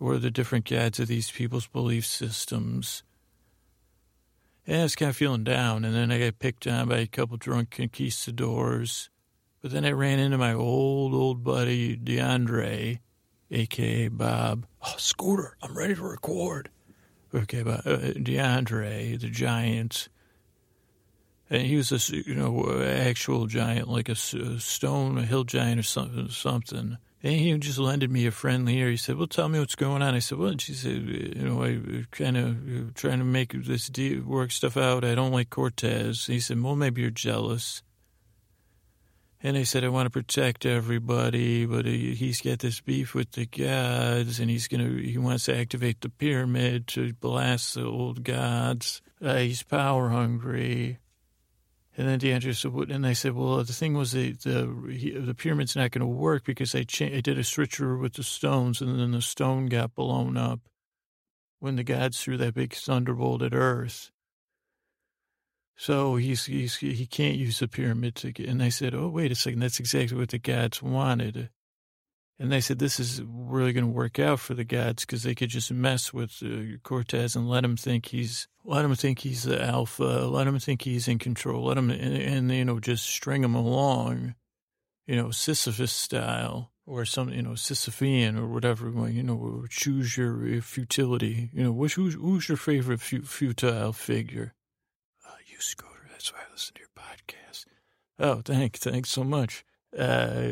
[0.00, 3.02] or the different gods of these people's belief systems?
[4.66, 7.06] And I was kind of feeling down, and then I got picked on by a
[7.06, 9.10] couple drunk conquistadors.
[9.62, 13.00] But then I ran into my old, old buddy DeAndre,
[13.50, 14.08] a.k.a.
[14.08, 14.66] Bob.
[14.82, 16.70] Oh, Scooter, I'm ready to record.
[17.34, 20.08] Okay, but uh, DeAndre, the giant.
[21.50, 25.78] And he was this, you know, actual giant, like a, a stone, a hill giant
[25.78, 26.98] or something, something.
[27.22, 28.90] And he just lended me a friendly ear.
[28.90, 30.14] He said, well, tell me what's going on.
[30.14, 33.90] I said, well, she said, you know, I kind of trying to make this
[34.24, 35.04] work stuff out.
[35.04, 36.26] I don't like Cortez.
[36.26, 37.82] He said, well, maybe you're jealous.
[39.42, 43.32] And I said, I want to protect everybody, but he, he's got this beef with
[43.32, 48.24] the gods, and he's to, he wants to activate the pyramid to blast the old
[48.24, 49.02] gods.
[49.22, 50.98] Uh, he's power hungry.
[51.98, 55.76] And then DeAndre said, and I said, well, the thing was the the, the pyramid's
[55.76, 58.98] not going to work because I, cha- I did a switcher with the stones, and
[58.98, 60.60] then the stone got blown up
[61.58, 64.10] when the gods threw that big thunderbolt at Earth.
[65.76, 68.48] So he's, he's he can't use the pyramid to get.
[68.48, 71.50] And I said, oh wait a second, that's exactly what the gods wanted.
[72.38, 75.34] And they said this is really going to work out for the gods because they
[75.34, 79.44] could just mess with uh, Cortez and let him think he's let him think he's
[79.44, 83.06] the alpha, let him think he's in control, let him and, and you know just
[83.06, 84.34] string him along,
[85.06, 88.88] you know Sisyphus style or some you know Sisyphean or whatever.
[89.08, 91.50] You know, choose your futility.
[91.52, 94.54] You know, which who's who's your favorite futile figure?
[95.56, 96.06] You, Scooter.
[96.10, 97.64] That's why I listen to your podcast.
[98.18, 99.64] Oh, thanks, thanks so much.
[99.96, 100.50] Uh,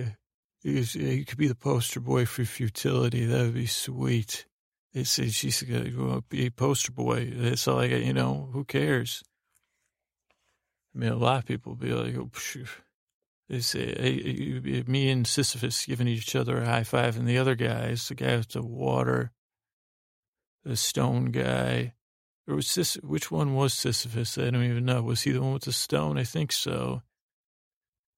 [0.63, 3.27] you could be the poster boy for futility.
[3.27, 4.47] That would be sweet.
[4.95, 7.31] They say she's going to be a poster boy.
[7.35, 8.01] That's all I got.
[8.01, 9.23] You know, who cares?
[10.95, 12.65] I mean, a lot of people be like, oh, phew.
[13.51, 17.57] they say, hey, me and Sisyphus giving each other a high five, and the other
[17.57, 19.33] guys, the guy with the water,
[20.65, 21.93] the stone guy,
[22.47, 24.37] or was Sis, which one was Sisyphus?
[24.37, 25.03] I don't even know.
[25.03, 26.19] Was he the one with the stone?
[26.19, 27.03] I think so.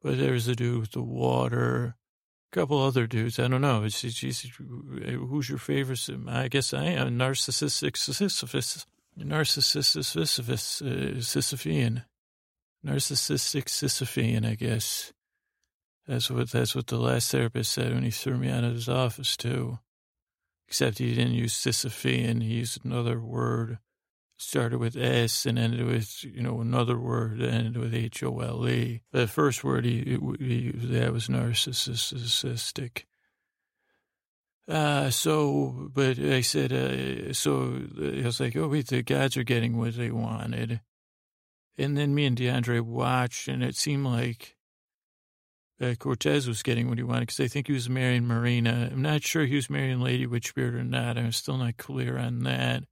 [0.02, 1.96] But there's a dude with the water
[2.52, 3.38] A couple other dudes.
[3.38, 3.84] I don't know.
[3.84, 6.08] It's, it's, it's, who's your favorite?
[6.28, 8.86] I guess I am narcissistic Sisyphus.
[9.18, 12.04] Narcissistic Sisyphus, uh, Sisyphean.
[12.84, 15.12] Narcissistic Sisyphean, I guess.
[16.06, 18.88] That's what that's what the last therapist said when he threw me out of his
[18.88, 19.78] office too.
[20.68, 22.42] Except he didn't use Sisyphean.
[22.42, 23.78] He used another word
[24.36, 28.40] started with S and ended with, you know, another word that ended with H O
[28.40, 29.02] L E.
[29.12, 33.04] The first word he, he that was narcissistic.
[34.68, 39.44] Uh, so, but I said, uh, so I was like, oh, wait, the gods are
[39.44, 40.80] getting what they wanted.
[41.78, 44.56] And then me and DeAndre watched, and it seemed like
[45.80, 48.88] uh, Cortez was getting what he wanted because I think he was marrying Marina.
[48.90, 51.18] I'm not sure he was marrying Lady Witchbeard or not.
[51.18, 52.84] I'm still not clear on that.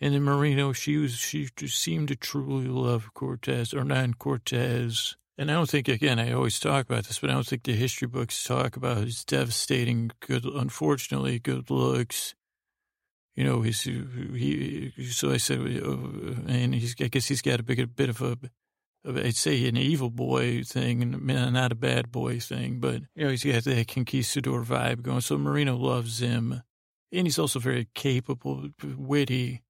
[0.00, 5.16] And then Marina, she was she seemed to truly love Cortez or non Cortez.
[5.38, 7.72] And I don't think again I always talk about this, but I don't think the
[7.72, 12.34] history books talk about his devastating good unfortunately good looks.
[13.34, 15.96] You know, he's he so I said uh,
[16.46, 18.36] and he's I guess he's got a big a bit of a
[19.06, 23.44] I'd say an evil boy thing, not a bad boy thing, but you know he's
[23.44, 25.20] got that conquistador vibe going.
[25.20, 26.62] So Marina loves him,
[27.12, 29.62] and he's also very capable, witty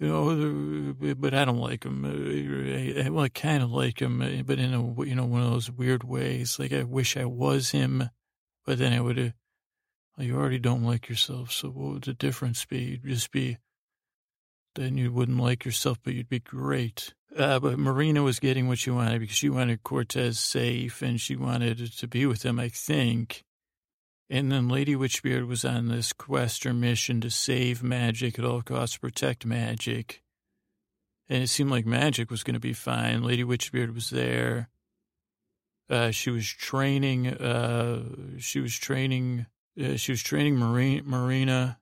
[0.00, 2.04] you know, but I don't like him.
[2.04, 5.50] Uh, well, I kind of like him, uh, but in a, you know, one of
[5.50, 6.58] those weird ways.
[6.58, 8.08] Like I wish I was him,
[8.64, 9.34] but then I would
[10.16, 11.52] well, you already don't like yourself.
[11.52, 12.98] So what would the difference be?
[13.02, 13.58] You'd just be,
[14.74, 17.12] then you wouldn't like yourself, but you'd be great.
[17.36, 21.36] Uh, but Marina was getting what she wanted because she wanted Cortez safe and she
[21.36, 23.44] wanted to be with him, I think.
[24.32, 28.62] And then Lady Witchbeard was on this quest or mission to save magic at all
[28.62, 30.22] costs, protect magic.
[31.28, 33.24] And it seemed like magic was going to be fine.
[33.24, 34.68] Lady Witchbeard was there.
[35.88, 37.26] Uh, she was training.
[37.26, 38.04] Uh,
[38.38, 39.46] she was training.
[39.80, 41.80] Uh, she was training Marina.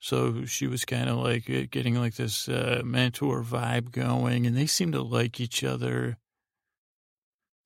[0.00, 4.56] So she was kind of like uh, getting like this uh, mentor vibe going, and
[4.56, 6.16] they seemed to like each other.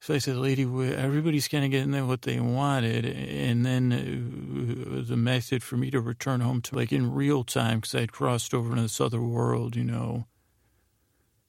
[0.00, 3.04] So I said, lady, everybody's kind of getting what they wanted.
[3.04, 7.80] And then uh, the method for me to return home to like in real time,
[7.80, 10.26] because I'd crossed over into this other world, you know,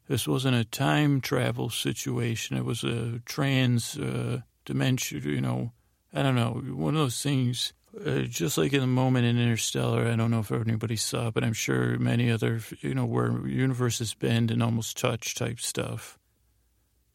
[0.08, 2.58] this wasn't a time travel situation.
[2.58, 5.72] It was a trans uh, dimension, you know,
[6.12, 7.74] I don't know, one of those things.
[8.06, 11.44] uh, just like in the moment in Interstellar, I don't know if anybody saw, but
[11.44, 16.19] I'm sure many other, you know, where universes bend and almost touch type stuff.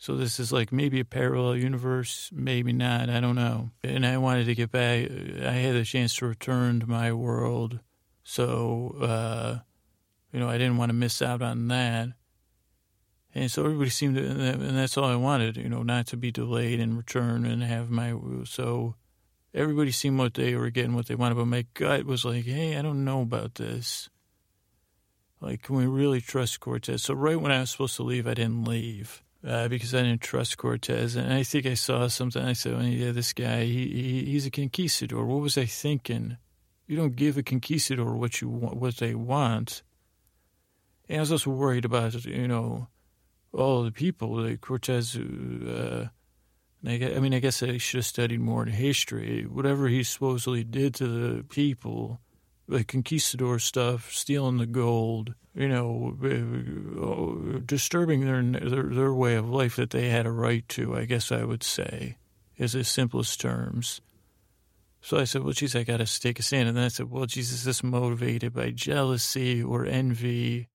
[0.05, 3.09] So this is like maybe a parallel universe, maybe not.
[3.09, 3.71] I don't know.
[3.83, 5.11] And I wanted to get back.
[5.11, 7.81] I had a chance to return to my world,
[8.23, 9.59] so uh,
[10.31, 12.09] you know I didn't want to miss out on that.
[13.35, 16.31] And so everybody seemed to, and that's all I wanted, you know, not to be
[16.31, 18.97] delayed and return and have my so
[19.55, 22.77] everybody seemed what they were getting what they wanted, but my gut was like, hey,
[22.77, 24.11] I don't know about this.
[25.41, 27.03] Like, can we really trust Cortez?
[27.03, 30.23] So right when I was supposed to leave, I didn't leave uh, because I didn't
[30.23, 31.17] trust Cortez.
[31.17, 32.43] And I think I saw something.
[32.43, 35.25] I said, well, yeah, this guy, he, he, he's a conquistador.
[35.25, 36.37] What was I thinking?
[36.87, 39.83] You don't give a conquistador what you want, what they want.
[41.09, 42.89] And I was also worried about, you know,
[43.53, 46.09] all the people that Cortez uh,
[46.87, 49.47] I mean, I guess I should have studied more in history.
[49.47, 52.21] Whatever he supposedly did to the people,
[52.69, 56.17] the conquistador stuff, stealing the gold, you know,
[57.01, 60.97] uh, disturbing their, their their way of life that they had a right to.
[60.97, 62.17] I guess I would say,
[62.57, 64.01] is the simplest terms.
[65.01, 66.67] So I said, well, geez, I got to take a stand.
[66.67, 70.69] And then I said, well, Jesus, is this motivated by jealousy or envy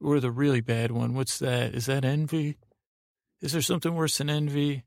[0.00, 1.12] or the really bad one?
[1.12, 1.74] What's that?
[1.74, 2.56] Is that envy?
[3.42, 4.84] Is there something worse than envy?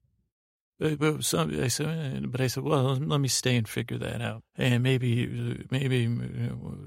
[0.79, 4.43] But, some, I said, but I said, well, let me stay and figure that out,
[4.55, 6.07] and maybe, maybe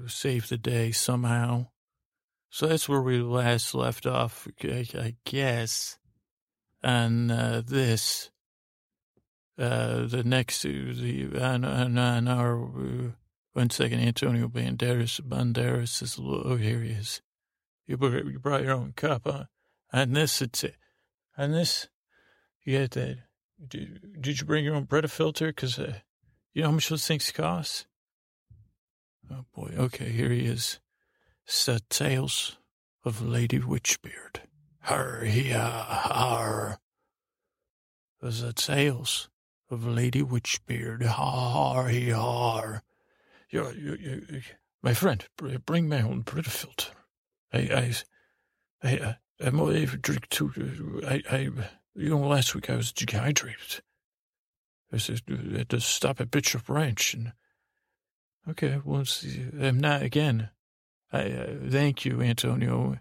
[0.07, 1.67] save the day somehow.
[2.49, 5.97] So that's where we last left off, I, guess,
[6.83, 8.29] on uh, this.
[9.59, 13.11] Uh, the next, the on, on, on our uh,
[13.53, 15.19] one second, Antonio Banderas.
[15.21, 17.21] Banderas is oh here he is.
[17.85, 19.45] You brought, you brought your own cup, huh?
[19.91, 20.63] On this, it's
[21.37, 21.89] on this.
[22.63, 23.17] You get that
[23.67, 25.47] did, did you bring your own Brita filter?
[25.47, 25.93] Because uh,
[26.53, 27.85] you know how much those things cost?
[29.31, 29.73] Oh, boy.
[29.77, 30.79] Okay, here he is.
[31.65, 32.57] The Tales
[33.03, 34.41] of Lady Witchbeard.
[34.81, 35.83] Her, yeah,
[36.13, 36.79] her.
[38.21, 39.29] The Tales
[39.69, 41.03] of Lady Witchbeard.
[41.03, 42.83] Har, he, har.
[43.49, 44.41] You, you, you,
[44.81, 45.25] my friend,
[45.65, 46.91] bring my own Brita filter.
[47.53, 47.93] I,
[48.83, 51.01] I, I, I'm only drink too.
[51.05, 51.49] I, I,
[51.95, 53.81] you know, last week I was dehydrated.
[54.93, 57.13] I said, I had to stop at Bishop Ranch.
[57.13, 57.33] And,
[58.49, 59.03] okay, well,
[59.59, 60.49] I'm not again.
[61.11, 62.97] I uh, thank you, Antonio.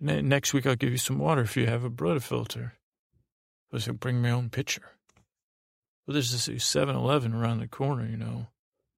[0.00, 2.74] Ne- next week I'll give you some water if you have a Brita filter.
[3.72, 4.82] I said, bring my own pitcher.
[6.06, 8.46] Well, there's this 7-Eleven around the corner, you know.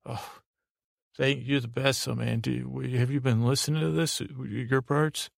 [0.06, 0.40] Oh,
[1.16, 2.40] thank you're the best, so man.
[2.40, 4.20] Do you, have you been listening to this?
[4.20, 5.28] Your parts?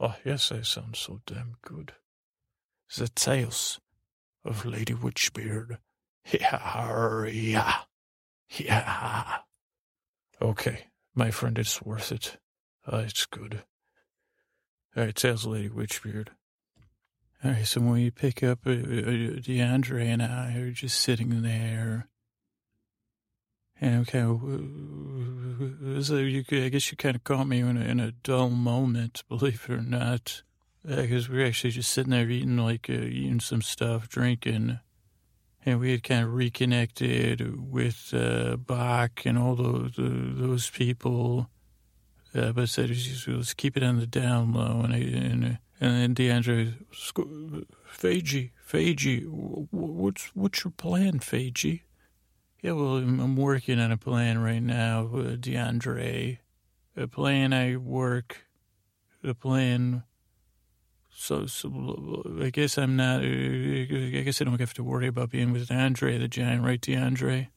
[0.00, 1.92] Oh, yes, I sound so damn good
[2.96, 3.80] the tales
[4.44, 5.78] of Lady Witchbeard.
[6.30, 7.74] Yeah, yeah,
[8.56, 9.38] yeah.
[10.40, 12.38] Okay, my friend, it's worth it.
[12.90, 13.62] Uh, it's good.
[14.96, 16.28] All right, tales of Lady Witchbeard.
[17.42, 21.42] All right, so when you pick up uh, uh, DeAndre and I are just sitting
[21.42, 22.08] there,
[23.80, 24.22] and okay,
[26.02, 29.24] so you, I guess you kind of caught me in a, in a dull moment,
[29.28, 30.42] believe it or not
[30.84, 34.80] because we were actually just sitting there eating like uh, eating some stuff, drinking,
[35.64, 40.02] and we had kind of reconnected with uh, Bach and all those uh,
[40.36, 41.48] those people.
[42.34, 42.90] Uh, but I said,
[43.28, 44.80] let's keep it on the down low.
[44.82, 49.24] And I, and, and then DeAndre, Fagey, Fagey,
[49.70, 51.82] what's what's your plan, Fagey?
[52.60, 56.38] Yeah, well, I'm working on a plan right now, uh, DeAndre.
[56.96, 58.46] A plan I work,
[59.22, 60.04] a plan
[61.16, 63.22] so, so I guess I'm not.
[63.22, 67.48] I guess I don't have to worry about being with Andre the giant, right, DeAndre?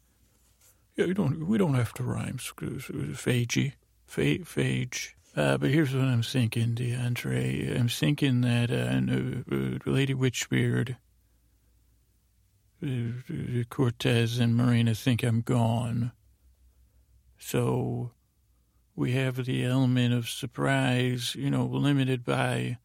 [0.95, 1.47] Yeah, we don't.
[1.47, 2.37] We don't have to rhyme.
[2.37, 3.73] Phage,
[4.07, 5.09] phage.
[5.35, 7.79] Uh, but here's what I'm thinking, DeAndre.
[7.79, 10.95] I'm thinking that uh, uh, Lady Witchbeard,
[12.83, 16.11] uh, Cortez, and Marina think I'm gone.
[17.37, 18.11] So
[18.95, 22.77] we have the element of surprise, you know, limited by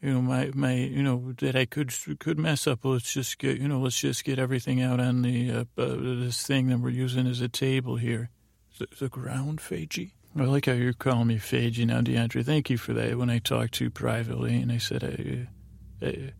[0.00, 2.84] you know, my, my, you know, that I could, could mess up.
[2.84, 6.46] Let's just get, you know, let's just get everything out on the, uh, uh, this
[6.46, 8.30] thing that we're using as a table here.
[8.78, 10.12] The, the ground, Fagey?
[10.38, 12.44] I like how you're calling me Fagey now, DeAndre.
[12.44, 13.18] Thank you for that.
[13.18, 16.32] When I talked to you privately and I said, I, I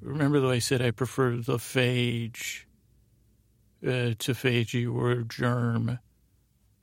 [0.00, 2.64] remember though I said I prefer the phage
[3.82, 5.98] uh, to Fagey or germ.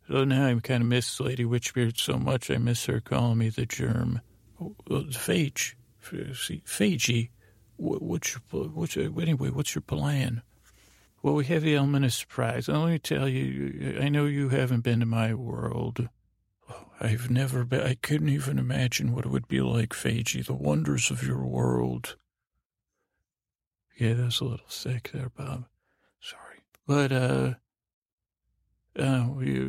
[0.09, 2.51] So now I kind of miss Lady Witchbeard so much.
[2.51, 4.19] I miss her calling me the germ.
[4.59, 5.75] Oh, the phage
[6.33, 7.31] see, Fiji,
[7.77, 10.41] what's your, what's your, anyway, what's your plan?
[11.21, 12.67] Well, we have the element of surprise.
[12.67, 16.09] Let me tell you, I know you haven't been to my world.
[16.99, 21.11] I've never been, I couldn't even imagine what it would be like, Feiji, the wonders
[21.11, 22.15] of your world.
[23.97, 25.65] Yeah, that's a little sick there, Bob.
[26.19, 26.63] Sorry.
[26.85, 27.53] But, uh,
[28.97, 29.59] uh, we,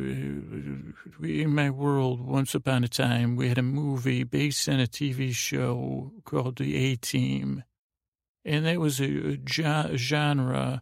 [1.19, 4.87] we, in my world, once upon a time, we had a movie based on a
[4.87, 7.63] TV show called The A Team.
[8.45, 10.81] And that was a, a genre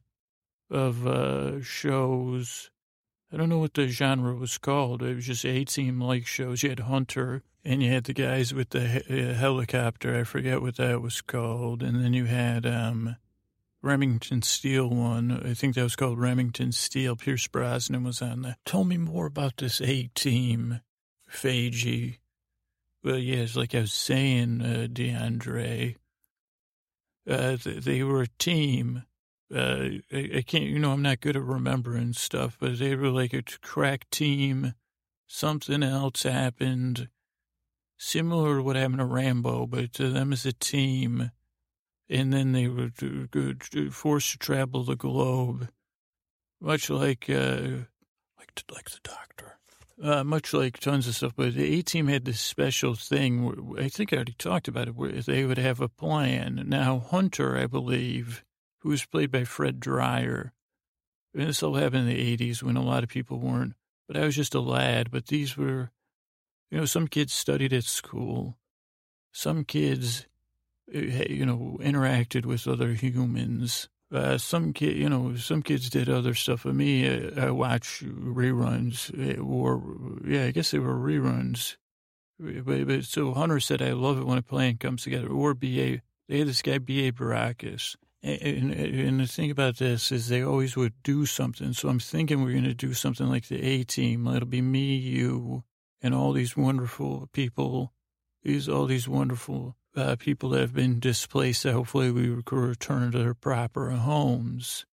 [0.69, 2.69] of uh, shows
[3.31, 5.03] I don't know what the genre was called.
[5.03, 6.63] It was just A team like shows.
[6.63, 10.17] You had Hunter and you had the guys with the he- uh, helicopter.
[10.17, 11.83] I forget what that was called.
[11.83, 13.17] And then you had um,
[13.87, 15.31] Remington Steele one.
[15.31, 17.15] I think that was called Remington Steele.
[17.15, 18.57] Pierce Brosnan was on that.
[18.65, 20.81] Tell me more about this A team,
[21.31, 22.17] Feiji.
[23.03, 25.95] Well, yes, like I was saying, uh, DeAndre,
[27.29, 29.03] uh, they were a team
[29.53, 33.09] uh, I, I, can't, you know, I'm not good at remembering stuff, but they were
[33.09, 34.73] like a crack team.
[35.25, 37.09] Something else happened,
[37.97, 41.31] similar to what happened to Rambo, but to them as a team.
[42.09, 42.91] And then they were
[43.91, 45.69] forced to travel the globe,
[46.61, 47.85] much like, uh,
[48.37, 49.59] like, like the doctor.
[50.01, 53.75] Uh, much like tons of stuff, but the A team had this special thing.
[53.79, 56.63] I think I already talked about it, where they would have a plan.
[56.67, 58.45] Now, Hunter, I believe,
[58.81, 60.53] who was played by Fred Dryer.
[61.33, 63.73] And this all happened in the 80s when a lot of people weren't.
[64.07, 65.09] But I was just a lad.
[65.09, 65.89] But these were,
[66.69, 68.57] you know, some kids studied at school.
[69.31, 70.27] Some kids,
[70.91, 73.89] you know, interacted with other humans.
[74.11, 76.61] Uh, some kid, you know, some kids did other stuff.
[76.61, 79.83] For me, I, uh, I watch reruns, eh, or
[80.25, 81.75] yeah, I guess they were reruns.
[82.39, 86.01] But, but, so Hunter said, "I love it when a plan comes together." Or B.A.
[86.29, 87.11] They had this guy B.A.
[87.11, 91.73] Baracus, and, and, the thing about this is they always would do something.
[91.73, 94.27] So I'm thinking we're going to do something like the A team.
[94.27, 95.63] It'll be me, you,
[96.01, 97.93] and all these wonderful people.
[98.43, 101.63] These all these wonderful uh, people that have been displaced.
[101.63, 104.85] That hopefully we can return to their proper homes.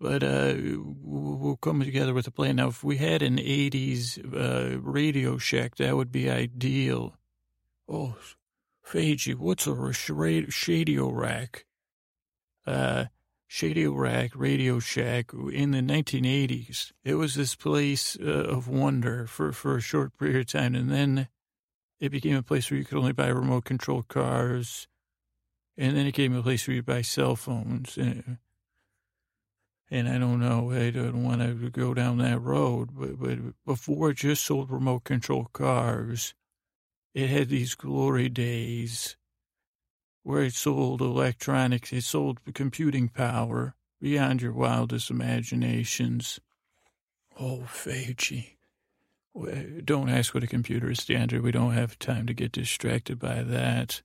[0.00, 0.54] But uh,
[1.02, 2.56] we'll come together with a plan.
[2.56, 7.16] Now, if we had an '80s uh, Radio Shack, that would be ideal.
[7.88, 8.16] Oh,
[8.86, 9.74] Feiji, what's a
[10.12, 11.66] radio rack?
[12.66, 13.06] uh,
[13.46, 16.92] Shady Rack, Radio Shack in the 1980s.
[17.04, 20.74] It was this place uh, of wonder for, for a short period of time.
[20.74, 21.28] And then
[22.02, 24.88] it became a place where you could only buy remote control cars.
[25.78, 27.96] And then it became a place where you buy cell phones.
[27.96, 28.38] And,
[29.88, 32.88] and I don't know, I don't want to go down that road.
[32.92, 36.34] But, but before it just sold remote control cars,
[37.14, 39.16] it had these glory days
[40.24, 46.40] where it sold electronics, it sold computing power beyond your wildest imaginations.
[47.38, 48.56] Oh, Feiji.
[49.34, 51.42] Don't ask what a computer is, DeAndre.
[51.42, 54.02] We don't have time to get distracted by that.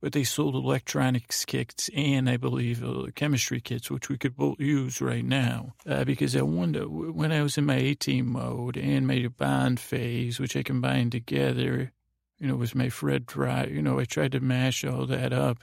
[0.00, 4.60] But they sold electronics kits and, I believe, uh, chemistry kits, which we could both
[4.60, 5.74] use right now.
[5.84, 9.80] Uh, because I wonder, when I was in my A team mode and my bond
[9.80, 11.92] phase, which I combined together,
[12.38, 13.64] you know, with my Fred Dry.
[13.64, 15.58] You know, I tried to mash all that up.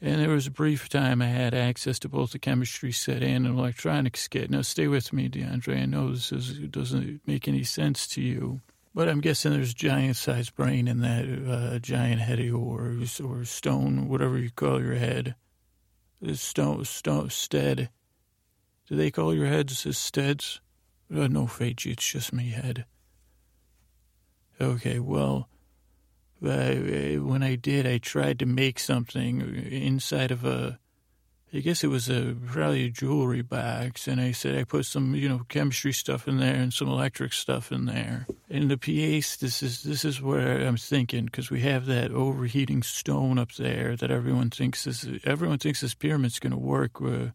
[0.00, 3.46] And there was a brief time I had access to both the chemistry set and
[3.46, 4.50] an electronics kit.
[4.50, 5.82] Now, stay with me, DeAndre.
[5.82, 8.60] I know this is, doesn't make any sense to you,
[8.94, 13.44] but I'm guessing there's a giant-sized brain in that uh, giant head of yours, or
[13.46, 15.34] stone, whatever you call your head.
[16.34, 17.88] Stone, stone, stead.
[18.88, 20.60] Do they call your heads as steads?
[21.10, 22.84] Uh, no, Feiji, it's just me head.
[24.60, 25.48] Okay, well,
[26.44, 26.74] uh,
[27.22, 30.78] when I did, I tried to make something inside of a,
[31.52, 35.14] I guess it was a probably a jewelry box, and I said I put some,
[35.14, 38.26] you know, chemistry stuff in there and some electric stuff in there.
[38.50, 42.82] And the PAs, this is this is where I'm thinking because we have that overheating
[42.82, 47.00] stone up there that everyone thinks is everyone thinks this pyramid's going to work.
[47.00, 47.28] Uh,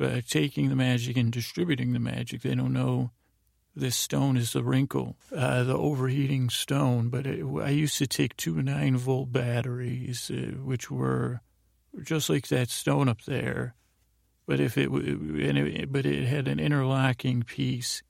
[0.00, 2.42] uh, taking the magic and distributing the magic.
[2.42, 3.10] They don't know
[3.80, 7.08] this stone is the wrinkle, uh, the overheating stone.
[7.08, 11.40] But it, I used to take two nine volt batteries, uh, which were
[12.02, 13.74] just like that stone up there.
[14.46, 18.02] But if it, it, but it had an interlocking piece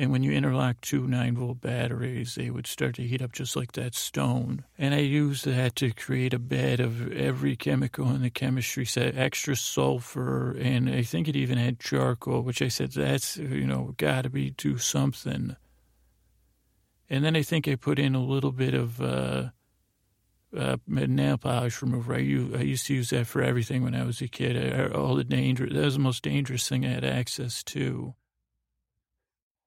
[0.00, 3.54] and when you interlock two nine volt batteries, they would start to heat up just
[3.54, 4.64] like that stone.
[4.78, 9.14] And I used that to create a bed of every chemical in the chemistry set,
[9.14, 13.94] extra sulfur, and I think it even had charcoal, which I said, that's, you know,
[13.98, 15.54] got to be do something.
[17.10, 19.50] And then I think I put in a little bit of, uh,
[20.56, 22.14] uh, nail polish remover.
[22.14, 24.56] I used, I used to use that for everything when I was a kid.
[24.56, 28.14] I, all the danger, that was the most dangerous thing I had access to.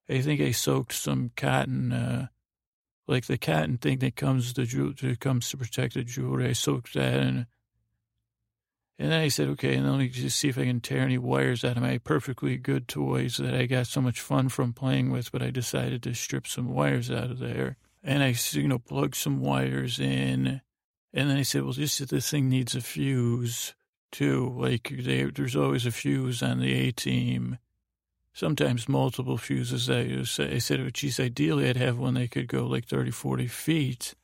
[0.09, 2.27] I think I soaked some cotton, uh,
[3.07, 6.49] like the cotton thing that comes to that comes to protect the jewelry.
[6.49, 7.47] I soaked that in
[8.99, 11.17] and then I said, okay, and let me just see if I can tear any
[11.17, 15.11] wires out of my perfectly good toys that I got so much fun from playing
[15.11, 17.77] with, but I decided to strip some wires out of there.
[18.03, 20.61] And I, you know, plugged some wires in.
[21.11, 23.73] And then I said, well, just this thing needs a fuse
[24.11, 24.55] too.
[24.57, 27.57] Like they, there's always a fuse on the A team.
[28.33, 29.89] Sometimes multiple fuses.
[29.89, 33.47] I, I said, oh, geez, ideally I'd have one that could go like 30, 40
[33.47, 34.15] feet.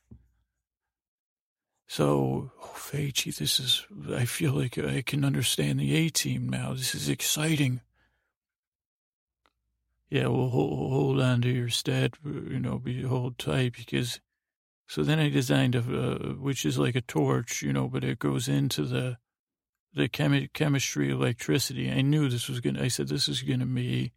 [1.86, 6.72] So, oh, this is, I feel like I can understand the A team now.
[6.72, 7.80] This is exciting.
[10.08, 14.20] Yeah, well, hold, hold on to your stat, you know, be hold tight because,
[14.88, 18.18] so then I designed a, uh, which is like a torch, you know, but it
[18.18, 19.18] goes into the,
[19.94, 21.90] the chemi- chemistry, electricity.
[21.90, 24.12] I knew this was going to, I said, this is going to be,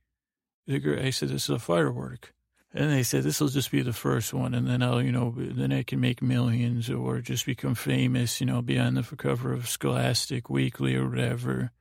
[0.68, 1.00] the.
[1.02, 2.34] I said, this is a firework.
[2.76, 4.56] And they said, this will just be the first one.
[4.56, 8.48] And then I'll, you know, then I can make millions or just become famous, you
[8.48, 11.72] know, be on the cover of Scholastic Weekly or whatever.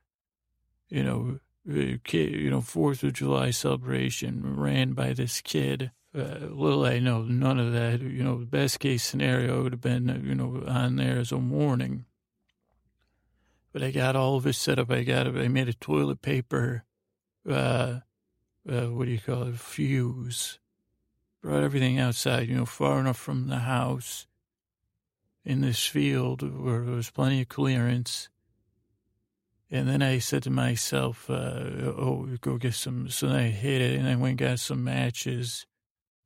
[0.89, 5.91] You know, you know, Fourth of July celebration ran by this kid.
[6.15, 8.01] Uh, little I know, none of that.
[8.01, 12.05] You know, best case scenario would have been, you know, on there as a warning.
[13.73, 14.89] But I got all of it set up.
[14.91, 15.27] I got.
[15.27, 16.85] I made a toilet paper,
[17.49, 17.99] uh,
[18.69, 20.59] uh, what do you call it, fuse
[21.43, 24.25] brought everything outside, you know, far enough from the house
[25.43, 28.29] in this field where there was plenty of clearance.
[29.69, 31.33] And then I said to myself, uh,
[31.97, 33.09] oh, go get some.
[33.09, 35.65] So I hit it and I went and got some matches.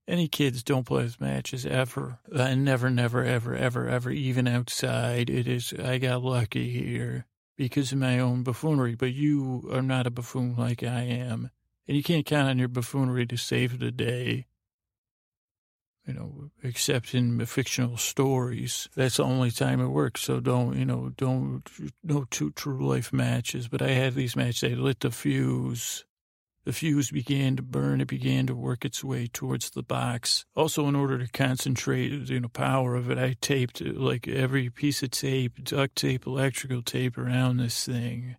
[0.07, 2.19] Any kids don't play with matches ever.
[2.35, 5.29] I never, never, ever, ever, ever, even outside.
[5.31, 7.25] It is, I got lucky here
[7.57, 11.49] because of my own buffoonery, but you are not a buffoon like I am.
[11.87, 14.45] And you can't count on your buffoonery to save the day
[16.07, 18.87] you know, except in fictional stories.
[18.95, 20.21] That's the only time it works.
[20.21, 21.69] So don't, you know, don't,
[22.01, 23.67] no two true life matches.
[23.67, 24.71] But I had these matches.
[24.71, 26.05] I lit the fuse.
[26.67, 28.01] The fuse began to burn.
[28.01, 30.43] It began to work its way towards the box.
[30.53, 35.01] Also, in order to concentrate, you know, power of it, I taped like every piece
[35.01, 38.35] of tape, duct tape, electrical tape around this thing.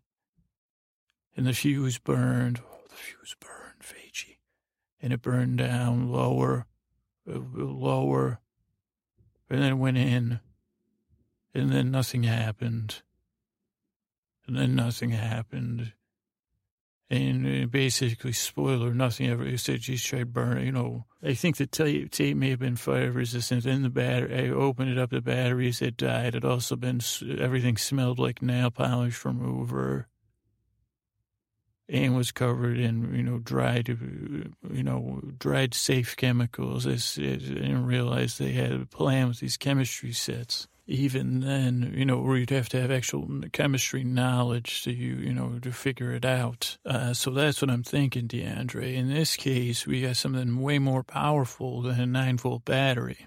[1.38, 2.60] And the fuse burned.
[2.62, 4.36] Oh, the fuse burned, Fagey.
[5.00, 6.66] And it burned down lower
[7.24, 8.40] lower,
[9.48, 10.40] and then it went in,
[11.54, 13.00] and then nothing happened,
[14.46, 15.94] and then nothing happened.
[17.10, 19.44] And uh, basically, spoiler, nothing ever.
[19.44, 21.06] He said, geez, tried burning, you know.
[21.22, 23.64] I think the tape, tape may have been fire resistant.
[23.64, 26.34] Then the battery, I opened it up, the batteries had died.
[26.34, 27.00] It also been,
[27.38, 30.08] everything smelled like nail polish remover
[31.88, 36.86] and was covered in, you know, dried, you know, dried safe chemicals.
[36.86, 40.68] I, didn't realize they had a plan with these chemistry sets.
[40.90, 45.34] Even then, you know, where you'd have to have actual chemistry knowledge to you, you
[45.34, 46.78] know, to figure it out.
[46.86, 48.94] Uh, so that's what I'm thinking, DeAndre.
[48.94, 53.26] In this case, we got something way more powerful than a nine volt battery.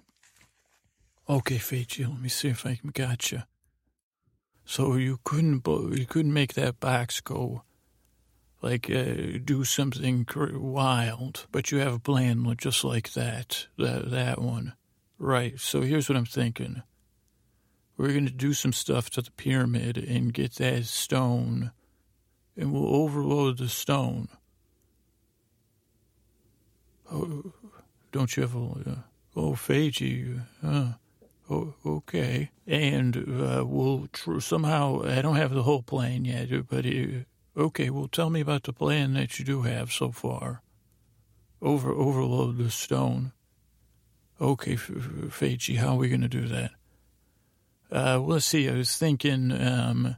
[1.29, 3.43] Okay, Fagey, let me see if I got you.
[4.65, 7.61] So you couldn't, you couldn't make that box go
[8.61, 14.41] like uh, do something wild, but you have a plan just like that, that, that
[14.41, 14.73] one.
[15.17, 15.59] Right.
[15.59, 16.83] So here's what I'm thinking.
[17.97, 21.71] We're going to do some stuff to the pyramid and get that stone,
[22.57, 24.27] and we'll overload the stone.
[27.11, 27.53] Oh,
[28.11, 28.95] don't you have a, uh,
[29.35, 30.93] oh, Fagey, uh,
[31.49, 32.51] oh, okay.
[32.65, 37.89] And uh, we'll tr- somehow, I don't have the whole plan yet, but it, Okay,
[37.89, 40.61] well, tell me about the plan that you do have so far.
[41.61, 43.33] Over overload the stone.
[44.39, 46.71] Okay, Fagey, how are we going to do that?
[47.91, 48.69] Uh, let's see.
[48.69, 50.15] I was thinking, um,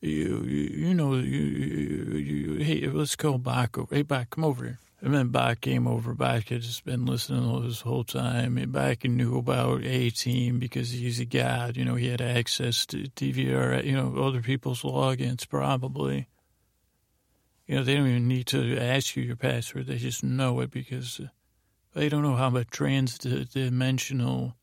[0.00, 3.94] you, you, you know, you, you, you, hey, let's call Bach over.
[3.94, 4.78] Hey, Bach, come over here.
[5.02, 6.14] And then Bach came over.
[6.14, 8.58] Bach had just been listening this whole time.
[8.58, 11.76] And Bach knew about A-Team because he's a god.
[11.76, 16.28] You know, he had access to DVR, you know, other people's logins probably.
[17.66, 19.86] You know, they don't even need to ask you your password.
[19.86, 21.20] They just know it because
[21.94, 24.54] they don't know how much trans-dimensional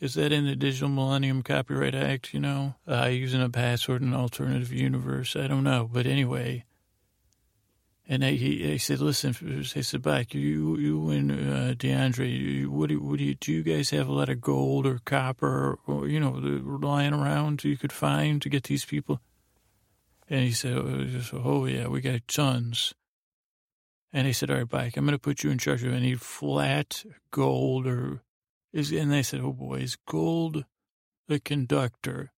[0.00, 2.76] is that in the Digital Millennium Copyright Act, you know?
[2.86, 5.34] Uh, using a password in an alternative universe.
[5.34, 5.88] I don't know.
[5.92, 6.64] But anyway,
[8.10, 9.36] And I, he, I said, listen,
[9.76, 13.52] I said, Bach, you, you and uh, DeAndre, you, what, do, what do you, do
[13.52, 17.76] you guys have a lot of gold or copper or, you know, lying around you
[17.76, 19.20] could find to get these people?
[20.30, 22.94] And he said, oh, oh yeah, we got tons.
[24.10, 26.14] And he said, all right, Bike, I'm going to put you in charge of any
[26.14, 28.22] flat gold or
[28.72, 30.64] is, and they said, oh boy, is gold
[31.26, 32.32] the conductor?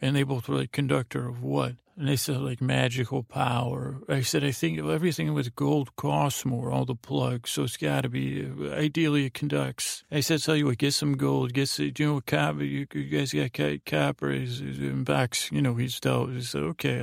[0.00, 1.76] And they both were like, conductor of what?
[1.96, 4.00] And they said, like, magical power.
[4.08, 7.50] I said, I think everything with gold costs more, all the plugs.
[7.50, 10.02] So it's got to be, ideally, it conducts.
[10.10, 11.52] I said, tell you what, get some gold.
[11.52, 12.64] Get some, you know, copper.
[12.64, 13.52] You, you guys got
[13.84, 15.52] copper is in box.
[15.52, 16.98] You know, he's told, he said, okay.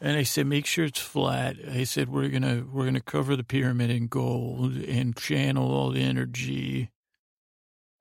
[0.00, 1.56] And I said, make sure it's flat.
[1.70, 5.70] I said, we're going to, we're going to cover the pyramid in gold and channel
[5.70, 6.90] all the energy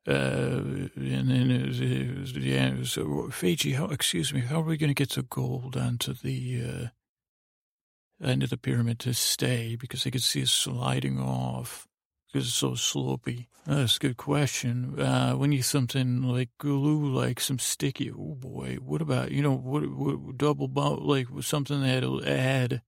[0.07, 5.23] and then yeah, so Fiji, how, excuse me, how are we going to get the
[5.23, 9.75] gold onto the uh, end of the pyramid to stay?
[9.75, 11.87] Because I could see it sliding off
[12.27, 13.47] because it's so slopey.
[13.65, 14.97] That's a good question.
[14.97, 18.09] Uh, we need something like glue, like some sticky.
[18.09, 22.81] Oh boy, what about you know what, what double bump, like something that'll add,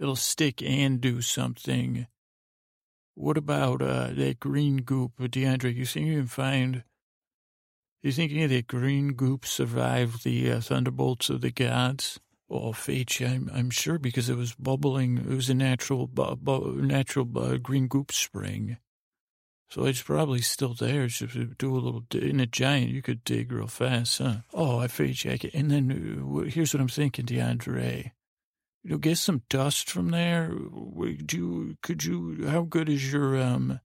[0.00, 2.08] it'll stick and do something
[3.14, 5.74] what about uh, that green goop, DeAndre?
[5.74, 6.84] You think you can find?
[8.02, 12.20] You think any of that green goop survived the uh, thunderbolts of the gods?
[12.50, 15.18] Oh, fate, I'm, I'm sure because it was bubbling.
[15.18, 18.76] It was a natural, bu- bu- natural uh, green goop spring.
[19.70, 21.06] So it's probably still there.
[21.06, 22.90] Just do a little in a giant.
[22.90, 24.36] You could dig real fast, huh?
[24.52, 25.54] Oh, I fate jacket.
[25.54, 28.12] And then uh, here's what I'm thinking, DeAndre
[28.84, 30.52] you know, get some dust from there.
[30.54, 33.80] Would you, could you, how good is your, um,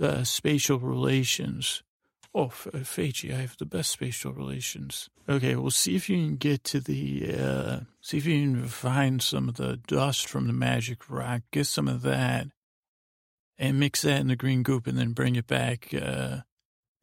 [0.00, 1.82] uh, spatial relations?
[2.34, 5.10] Oh, uh, Fagey, I have the best spatial relations.
[5.28, 9.20] Okay, we'll see if you can get to the, uh, see if you can find
[9.20, 12.48] some of the dust from the magic rock, get some of that,
[13.58, 16.38] and mix that in the green goop, and then bring it back, uh,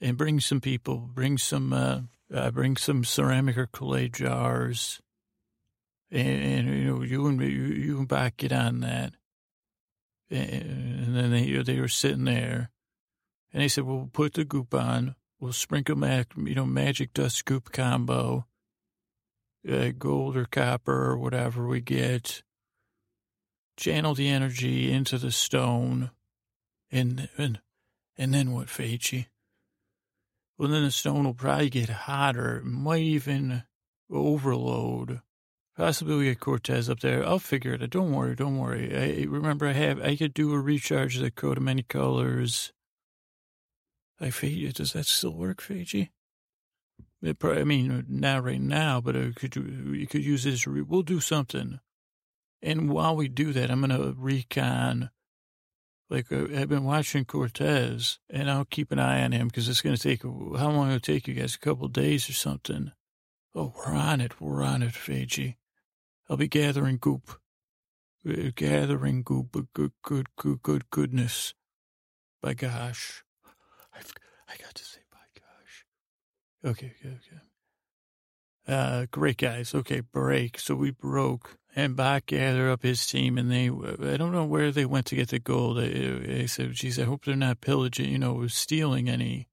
[0.02, 2.02] and bring some people, bring some, uh,
[2.34, 5.00] uh bring some ceramic or clay jars,
[6.16, 9.14] and, and you know, you and you, you and Bach get on that.
[10.30, 12.72] And, then they, they were sitting there,
[13.54, 15.16] and they said, "Well, we'll put the goop on.
[15.40, 18.46] We'll sprinkle, mac, you know, magic dust goop combo,
[19.70, 22.42] uh, gold or copper or whatever we get.
[23.78, 26.12] Channel the energy into the stone,
[26.92, 27.60] and and
[28.18, 29.28] and then what, Fagey?
[30.58, 32.58] Well, then the stone will probably get hotter.
[32.58, 33.64] It might even
[34.10, 35.22] overload."
[35.76, 37.26] Possibly we get Cortez up there.
[37.26, 37.90] I'll figure it out.
[37.90, 38.36] Don't worry.
[38.36, 38.96] Don't worry.
[38.96, 42.72] I remember I have, I could do a recharge of the coat of many colors.
[44.22, 45.64] I does that still work?
[45.70, 50.66] It probably, I mean, not right now, but I could, you could use this.
[50.66, 51.80] We'll do something.
[52.62, 55.10] And while we do that, I'm going to recon.
[56.10, 59.82] Like, uh, I've been watching Cortez, and I'll keep an eye on him because it's
[59.82, 61.56] going to take, how long will it take you guys?
[61.56, 62.92] A couple days or something.
[63.54, 64.40] Oh, we're on it.
[64.40, 65.58] We're on it, Fiji.
[66.30, 67.40] I'll be gathering goop.
[68.28, 71.54] Uh, gathering goop, good, good, good, good goodness.
[72.42, 73.24] By gosh.
[73.96, 74.14] I've,
[74.48, 75.86] I got to say by gosh.
[76.72, 77.42] Okay, okay, okay.
[78.68, 79.76] Uh, great guys.
[79.76, 80.60] Okay, break.
[80.60, 81.58] So we broke.
[81.76, 85.16] And Bach gathered up his team, and they, I don't know where they went to
[85.16, 85.78] get the gold.
[85.78, 89.50] I said, geez, I hope they're not pillaging, you know, stealing any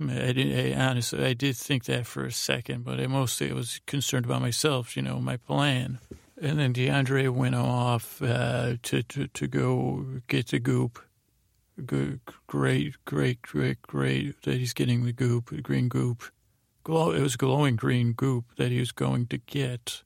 [0.00, 0.76] I did.
[0.76, 4.42] I, honestly, I did think that for a second, but I mostly was concerned about
[4.42, 4.96] myself.
[4.96, 5.98] You know, my plan.
[6.40, 11.00] And then DeAndre went off uh, to, to to go get the goop.
[11.84, 16.24] Good, great, great, great, great that he's getting the goop, the green goop.
[16.84, 20.02] Glow, it was glowing green goop that he was going to get,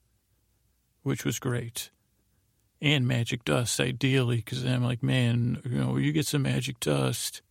[1.01, 1.89] which was great.
[2.81, 7.41] And magic dust, ideally, because I'm like, man, you know, you get some magic dust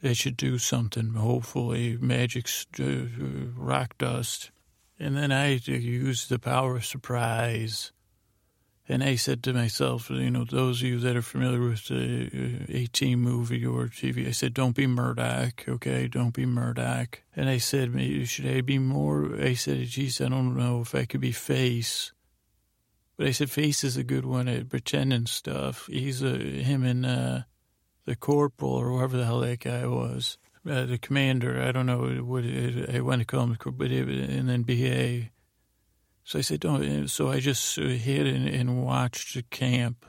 [0.00, 2.48] they should do something, hopefully, magic
[2.80, 2.84] uh,
[3.56, 4.50] rock dust.
[4.98, 7.92] And then I used the power of surprise.
[8.90, 12.30] And I said to myself, you know, those of you that are familiar with the
[12.32, 16.08] uh, A-Team movie or TV, I said, don't be Murdock, okay?
[16.08, 17.22] Don't be Murdock.
[17.36, 17.92] And I said,
[18.26, 19.36] should I be more?
[19.38, 22.12] I said, geez, I don't know if I could be Face.
[23.18, 25.86] But I said, Face is a good one at pretending stuff.
[25.88, 27.40] He's a, him and, uh,
[28.08, 30.38] the corporal or whoever the hell that guy was,
[30.68, 31.60] uh, the commander.
[31.60, 35.30] I don't know what it, I to call him, but it, and then BA.
[36.24, 37.08] So I said, don't.
[37.08, 40.06] So I just hid and, and watched the camp,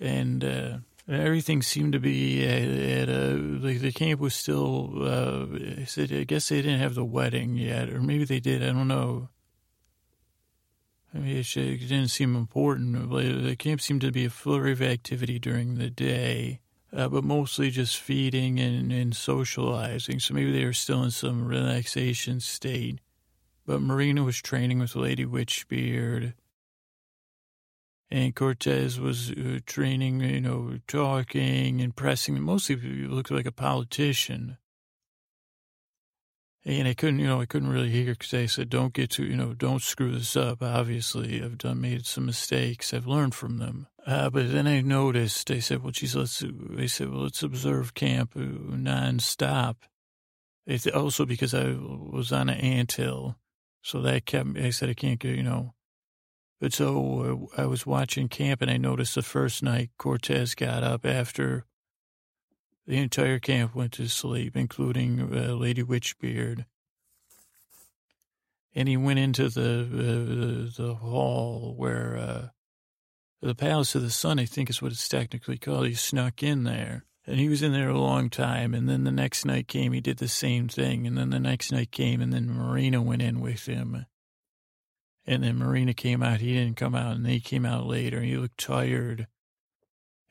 [0.00, 5.02] and uh, everything seemed to be at, at like the camp was still.
[5.02, 5.46] Uh,
[5.82, 8.62] I said, I guess they didn't have the wedding yet, or maybe they did.
[8.62, 9.28] I don't know.
[11.16, 13.10] I mean, it, didn't seem important.
[13.10, 16.60] The camp seemed to be a flurry of activity during the day,
[16.94, 20.20] uh, but mostly just feeding and, and socializing.
[20.20, 23.00] So maybe they were still in some relaxation state.
[23.64, 26.34] But Marina was training with Lady Witchbeard.
[28.10, 32.40] And Cortez was uh, training, you know, talking and pressing.
[32.42, 34.58] Mostly looked like a politician.
[36.68, 39.24] And I couldn't, you know, I couldn't really hear because I said, don't get too,
[39.24, 40.64] you know, don't screw this up.
[40.64, 42.92] Obviously, I've done, made some mistakes.
[42.92, 43.86] I've learned from them.
[44.04, 47.94] Uh, but then I noticed, I said, well, geez, let's, they said, well, let's observe
[47.94, 49.76] camp nonstop.
[50.66, 53.36] It's also because I was on an anthill.
[53.82, 54.66] So that kept me.
[54.66, 55.74] I said, I can't get, you know.
[56.60, 60.82] But so uh, I was watching camp and I noticed the first night Cortez got
[60.82, 61.64] up after
[62.86, 66.66] the entire camp went to sleep, including uh, Lady Witchbeard.
[68.74, 72.48] And he went into the uh, the hall where uh,
[73.42, 75.86] the Palace of the Sun, I think is what it's technically called.
[75.86, 77.04] He snuck in there.
[77.26, 78.72] And he was in there a long time.
[78.72, 81.06] And then the next night came, he did the same thing.
[81.06, 84.06] And then the next night came, and then Marina went in with him.
[85.26, 86.40] And then Marina came out.
[86.40, 88.18] He didn't come out, and he came out later.
[88.18, 89.26] And he looked tired.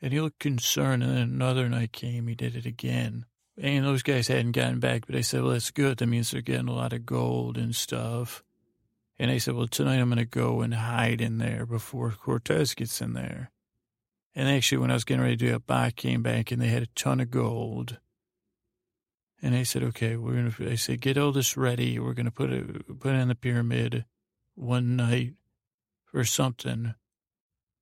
[0.00, 1.02] And he looked concerned.
[1.02, 2.26] And then another night came.
[2.26, 3.24] He did it again.
[3.58, 5.98] And those guys hadn't gotten back, but I said, well, that's good.
[5.98, 8.44] That means they're getting a lot of gold and stuff.
[9.18, 12.74] And I said, well, tonight I'm going to go and hide in there before Cortez
[12.74, 13.50] gets in there.
[14.34, 16.68] And actually, when I was getting ready to do it, Bach came back and they
[16.68, 17.98] had a ton of gold.
[19.40, 21.98] And I said, okay, we're going to, I said, get all this ready.
[21.98, 24.04] We're going to put it, put it in the pyramid
[24.54, 25.32] one night
[26.12, 26.94] or something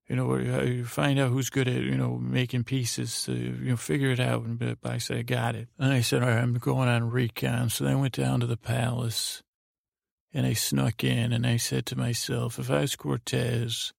[0.08, 3.70] you know, uh, you find out who's good at, you know, making pieces, to, you
[3.70, 4.44] know, figure it out.
[4.44, 5.68] And I said, I got it.
[5.78, 7.70] And I said, all right, I'm going on recon.
[7.70, 9.42] So I went down to the palace
[10.32, 13.92] and I snuck in and I said to myself, if I was Cortez,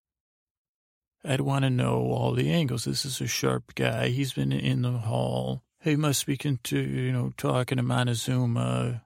[1.23, 2.85] I'd want to know all the angles.
[2.85, 4.09] This is a sharp guy.
[4.09, 5.63] He's been in the hall.
[5.81, 9.03] He must be, into, you know, talking to Montezuma,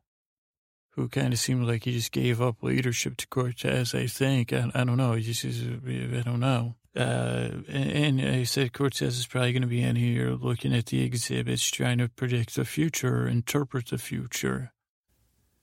[0.92, 4.52] who kind of seemed like he just gave up leadership to Cortez, I think.
[4.52, 5.14] I, I don't know.
[5.14, 6.76] He just, I don't know.
[6.96, 11.04] Uh, and, I said Cortez is probably going to be in here looking at the
[11.04, 14.72] exhibits, trying to predict the future, interpret the future.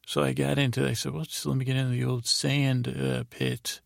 [0.07, 0.87] So I got into.
[0.87, 3.81] I said, well, just let me get into the old sand uh, pit.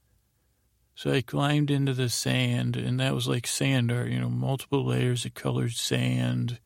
[0.95, 4.85] So I climbed into the sand, and that was like sand art, you know, multiple
[4.85, 6.61] layers of colored sand.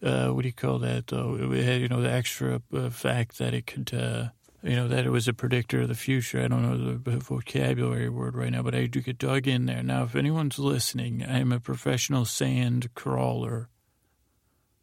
[0.00, 1.36] Uh, what do you call that, though?
[1.52, 4.28] It had, you know, the extra uh, fact that it could uh,
[4.66, 6.42] you know, that it was a predictor of the future.
[6.42, 9.82] I don't know the vocabulary word right now, but I do get dug in there.
[9.82, 13.68] Now, if anyone's listening, I'm a professional sand crawler.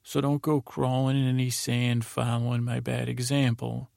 [0.02, 3.90] So don't go crawling in any sand following my bad example.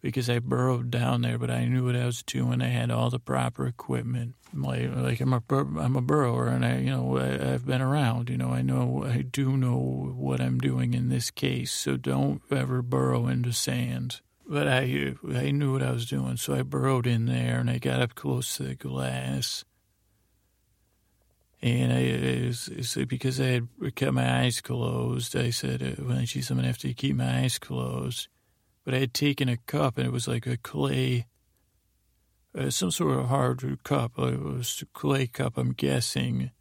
[0.00, 2.60] Because I burrowed down there, but I knew what I was doing.
[2.60, 4.34] I had all the proper equipment.
[4.52, 8.30] Like, like I'm a I'm a burrower, and I you know I, I've been around.
[8.30, 11.72] You know I know I do know what I'm doing in this case.
[11.72, 14.20] So don't ever burrow into sand.
[14.50, 17.76] But I, I knew what I was doing, so I burrowed in there and I
[17.76, 19.66] got up close to the glass.
[21.60, 26.66] And I, because I had kept my eyes closed, I said, well, she's going to
[26.66, 28.28] have to keep my eyes closed.
[28.86, 31.26] But I had taken a cup, and it was like a clay,
[32.56, 34.12] uh, some sort of hard cup.
[34.18, 36.52] It was a clay cup, I'm guessing.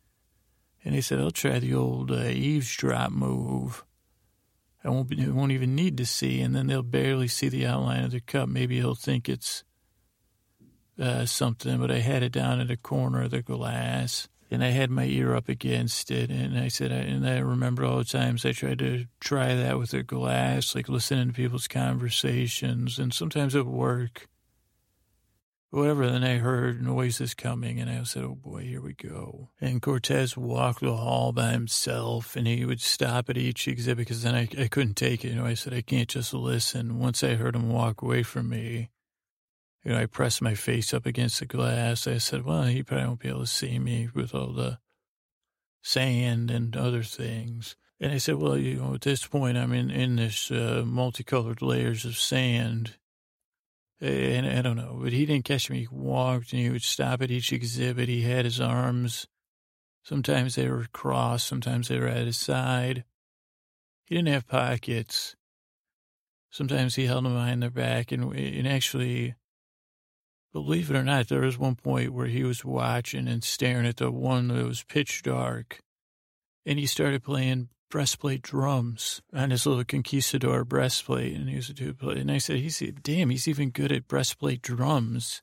[0.83, 3.85] And he said, I'll try the old uh, eavesdrop move.
[4.87, 8.05] I won't, be, won't even need to see, and then they'll barely see the outline
[8.05, 8.47] of the cup.
[8.47, 9.63] Maybe he'll think it's
[10.99, 14.69] uh, something, but I had it down at the corner of the glass, and I
[14.69, 18.05] had my ear up against it, and I said, I, and I remember all the
[18.05, 23.13] times I tried to try that with the glass, like listening to people's conversations, and
[23.13, 24.27] sometimes it would work
[25.69, 26.09] whatever.
[26.09, 30.37] Then I heard noises coming, and I said, "Oh boy, here we go." And Cortez
[30.37, 34.47] walked the hall by himself, and he would stop at each exhibit because then I,
[34.59, 35.29] I couldn't take it.
[35.29, 38.49] You know, I said, "I can't just listen." Once I heard him walk away from
[38.49, 38.89] me,
[39.83, 42.07] you know, I pressed my face up against the glass.
[42.07, 44.79] I said, "Well, he probably won't be able to see me with all the
[45.81, 49.89] sand and other things." And I said, "Well, you know, at this point, I'm in
[49.89, 52.95] in this uh, multicolored layers of sand."
[54.01, 55.79] Eh, and I don't know, but he didn't catch me.
[55.79, 58.09] He walked and he would stop at each exhibit.
[58.09, 59.27] He had his arms.
[60.03, 63.03] Sometimes they were crossed, sometimes they were at his side.
[64.05, 65.35] He didn't have pockets.
[66.49, 69.35] Sometimes he held them behind their back, and, and actually,
[70.53, 73.97] believe it or not, there was one point where he was watching and staring at
[73.97, 75.81] the one that was pitch dark,
[76.65, 81.73] and he started playing breastplate drums on his little conquistador breastplate, and he was a
[81.73, 82.17] dude play.
[82.17, 85.41] And I said, "He's damn, he's even good at breastplate drums."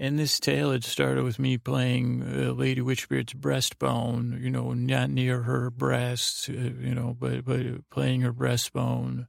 [0.00, 5.10] And this tale had started with me playing uh, Lady Witchbeard's breastbone, you know, not
[5.10, 9.26] near her breasts, uh, you know, but, but playing her breastbone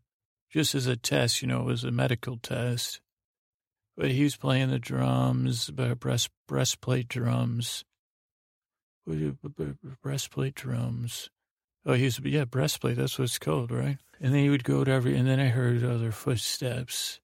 [0.52, 3.02] just as a test, you know, as a medical test.
[3.98, 7.84] But he was playing the drums, breast, breastplate drums.
[10.02, 11.30] Breastplate drums.
[11.86, 13.98] Oh, he's, yeah, breastplate, that's what it's called, right?
[14.20, 17.20] And then he would go to every, and then I heard other footsteps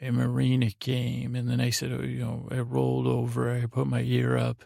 [0.00, 3.86] A Marina came, and then I said, oh, you know, I rolled over, I put
[3.86, 4.64] my ear up,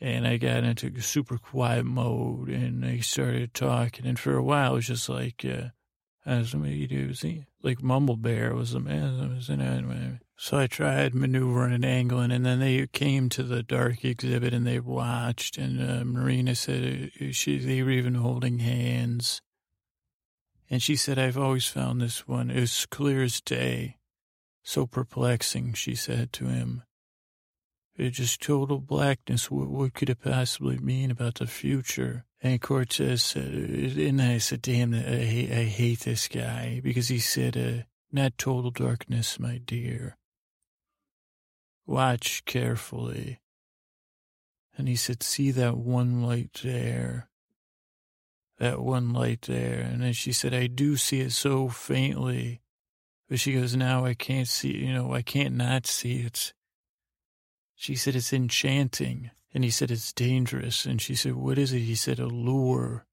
[0.00, 4.72] and I got into super quiet mode, and I started talking, and for a while
[4.72, 5.70] it was just like, uh,
[6.24, 9.48] as me do, you see, like Mumble Bear was the man, was
[10.40, 14.64] So I tried maneuvering and angling, and then they came to the dark exhibit and
[14.64, 19.42] they watched, and uh, Marina said uh, she they were even holding hands.
[20.70, 23.96] And she said, I've always found this one as clear as day.
[24.62, 26.84] So perplexing, she said to him.
[27.96, 29.50] It's just total blackness.
[29.50, 32.26] What, what could it possibly mean about the future?
[32.40, 37.56] And Cortez said, and I said, damn, I I hate this guy because he said,
[37.56, 37.82] uh,
[38.12, 40.16] not total darkness, my dear.
[41.88, 43.40] Watch carefully.
[44.76, 47.28] And he said, see that one light there
[48.58, 49.80] that one light there.
[49.80, 52.60] And then she said, I do see it so faintly.
[53.28, 56.52] But she goes, now I can't see, you know, I can't not see it.
[57.74, 59.30] She said, it's enchanting.
[59.54, 60.84] And he said, it's dangerous.
[60.84, 61.80] And she said, what is it?
[61.80, 63.06] He said, a lure.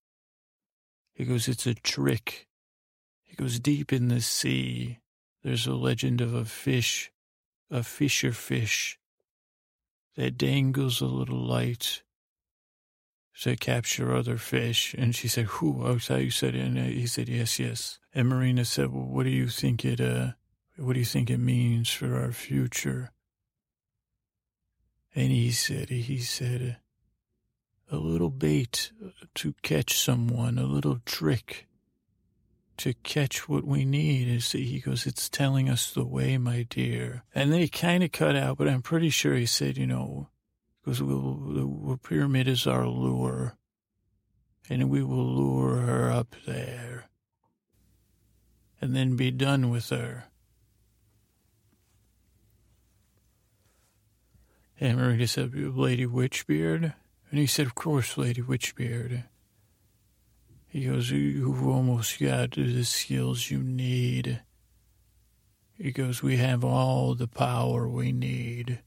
[1.13, 2.47] He goes, it's a trick.
[3.23, 4.99] He goes, deep in the sea,
[5.43, 7.11] there's a legend of a fish,
[7.69, 8.99] a fisher fish
[10.15, 12.01] that dangles a little light
[13.41, 14.95] to capture other fish.
[14.97, 15.85] And she said, who?
[15.85, 16.55] I thought you said.
[16.55, 17.99] And he said, yes, yes.
[18.13, 20.31] And Marina said, well, what do you think it, uh,
[20.77, 23.11] what do you think it means for our future?
[25.13, 26.77] And he said, he said,
[27.91, 28.91] a little bait
[29.35, 31.67] to catch someone, a little trick
[32.77, 34.27] to catch what we need.
[34.27, 37.23] Is that he goes, it's telling us the way, my dear.
[37.33, 40.29] And then he kind of cut out, but I'm pretty sure he said, you know,
[40.83, 43.57] because we'll, the pyramid is our lure,
[44.69, 47.05] and we will lure her up there,
[48.79, 50.25] and then be done with her.
[54.79, 56.93] And Marina said, Lady Witchbeard?
[57.31, 59.23] And he said, Of course, Lady Witchbeard.
[60.75, 64.41] He goes, You've almost got the skills you need.
[65.77, 68.81] He goes, We have all the power we need.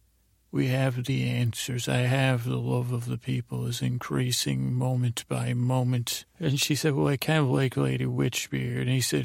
[0.51, 1.89] We have the answers.
[1.89, 6.27] I have the love of the people is increasing moment by moment.
[6.39, 8.83] And she said, well, I kind of like Lady Witchbeard.
[8.83, 9.25] And he said,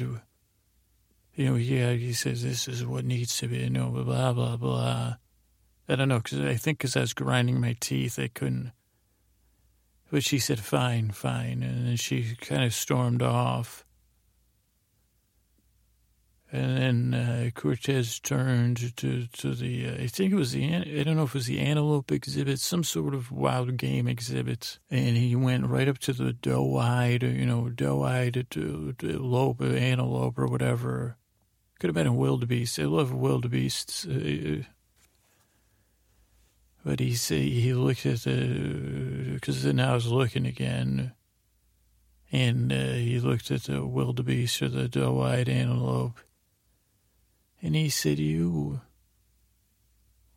[1.34, 4.56] you know, yeah, he says, this is what needs to be, you know, blah, blah,
[4.56, 5.16] blah.
[5.86, 8.72] I don't know, because I think because I was grinding my teeth, I couldn't.
[10.14, 11.64] But she said, fine, fine.
[11.64, 13.84] And then she kind of stormed off.
[16.52, 21.02] And then uh, Cortez turned to, to the, uh, I think it was the, I
[21.02, 24.78] don't know if it was the antelope exhibit, some sort of wild game exhibit.
[24.88, 30.46] And he went right up to the doe-eyed, you know, doe-eyed to lope, antelope or
[30.46, 31.16] whatever.
[31.80, 32.78] Could have been a wildebeest.
[32.78, 34.06] I love wildebeests.
[34.06, 34.62] Uh,
[36.84, 41.12] but he said he looked at the, because then I was looking again.
[42.30, 46.18] And uh, he looked at the wildebeest or the doe-eyed antelope
[47.64, 48.82] and he said, You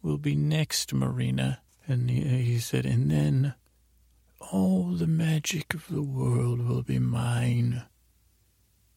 [0.02, 1.62] will be next, Marina.
[1.86, 3.54] And he, he said, And then
[4.40, 7.84] all the magic of the world will be mine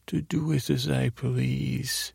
[0.07, 2.13] to do with as I please,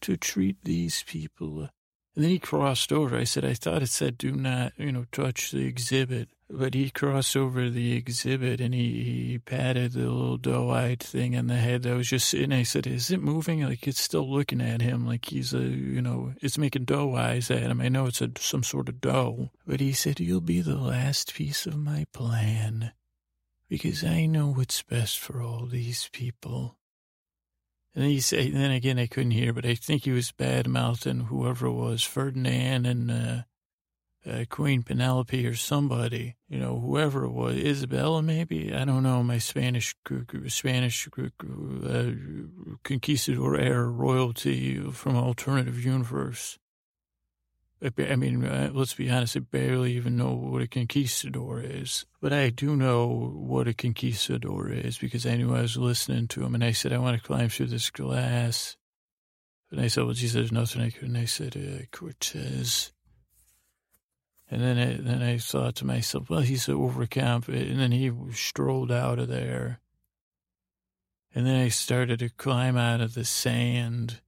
[0.00, 1.70] to treat these people.
[2.14, 3.16] And then he crossed over.
[3.16, 6.28] I said, I thought it said, do not, you know, touch the exhibit.
[6.48, 11.48] But he crossed over the exhibit and he, he patted the little doe-eyed thing on
[11.48, 12.52] the head that was just sitting.
[12.52, 13.62] I said, is it moving?
[13.62, 17.50] Like it's still looking at him like he's a, you know, it's making doe eyes
[17.50, 17.80] at him.
[17.80, 19.50] I know it's a, some sort of doe.
[19.66, 22.92] But he said, you'll be the last piece of my plan
[23.68, 26.76] because I know what's best for all these people.
[27.94, 30.66] And then he said, then again, I couldn't hear, but I think he was bad
[30.66, 33.42] mouthing whoever it was, Ferdinand and, uh,
[34.26, 38.72] uh, Queen Penelope or somebody, you know, whoever it was, Isabella maybe.
[38.74, 39.22] I don't know.
[39.22, 39.94] My Spanish
[40.48, 42.10] Spanish uh,
[42.82, 46.58] conquistador era royalty from alternative universe.
[47.84, 52.06] I mean, uh, let's be honest, I barely even know what a conquistador is.
[52.20, 56.44] But I do know what a conquistador is because I knew I was listening to
[56.44, 58.76] him and I said, I want to climb through this glass
[59.70, 61.08] And I said, well, said, there's nothing I could.
[61.08, 62.92] And I said, uh, Cortez.
[64.50, 67.70] And then I, then I thought to myself, well, he's overconfident.
[67.70, 69.80] And then he strolled out of there.
[71.34, 74.20] And then I started to climb out of the sand.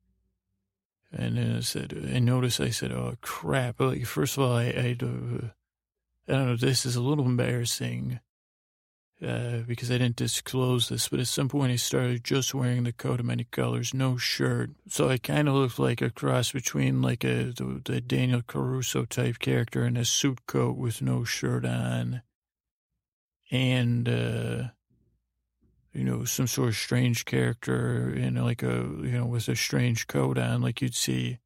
[1.12, 3.80] And then I said, I noticed, I said, oh, crap.
[3.80, 5.52] Like, first of all, I, I, I don't
[6.28, 8.20] know, this is a little embarrassing
[9.24, 12.92] uh, because I didn't disclose this, but at some point I started just wearing the
[12.92, 14.70] coat of many colors, no shirt.
[14.88, 19.04] So I kind of looked like a cross between like a the, the Daniel Caruso
[19.04, 22.22] type character in a suit coat with no shirt on,
[23.50, 24.64] and uh,
[25.97, 30.07] you know some sort of strange character in like a you know with a strange
[30.07, 31.38] coat on, like you'd see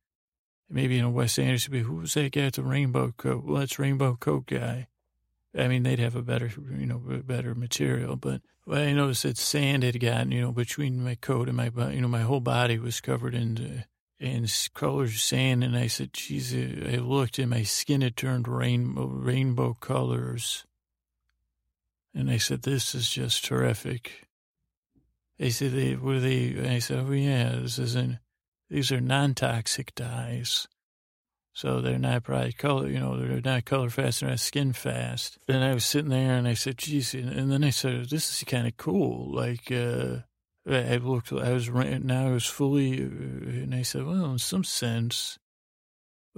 [0.69, 1.75] maybe in a Wes Anderson.
[1.75, 3.45] Who was that guy with the rainbow coat?
[3.45, 4.87] Well, that's Rainbow Coat guy.
[5.57, 8.15] I mean, they'd have a better, you know, better material.
[8.15, 8.41] But
[8.71, 12.09] I noticed that sand had gotten, you know, between my coat and my, you know,
[12.09, 13.85] my whole body was covered in,
[14.21, 15.65] in colors sand.
[15.65, 20.65] And I said, geez, I looked and my skin had turned rainbow, rainbow colors.
[22.15, 24.29] And I said, this is just terrific.
[25.41, 28.19] They said, they, were they, I said, oh yeah, this isn't,
[28.69, 30.69] these are non-toxic dyes.
[31.55, 35.39] So they're not bright color, you know, they're not color fast, they're not skin fast.
[35.49, 38.45] And I was sitting there and I said, geez, and then I said, this is
[38.45, 39.35] kind of cool.
[39.35, 40.19] Like, uh,
[40.71, 44.63] I looked, I was, now I was fully, uh, and I said, well, in some
[44.63, 45.39] sense,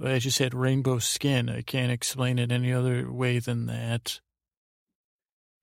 [0.01, 1.49] I just had rainbow skin.
[1.49, 4.21] I can't explain it any other way than that.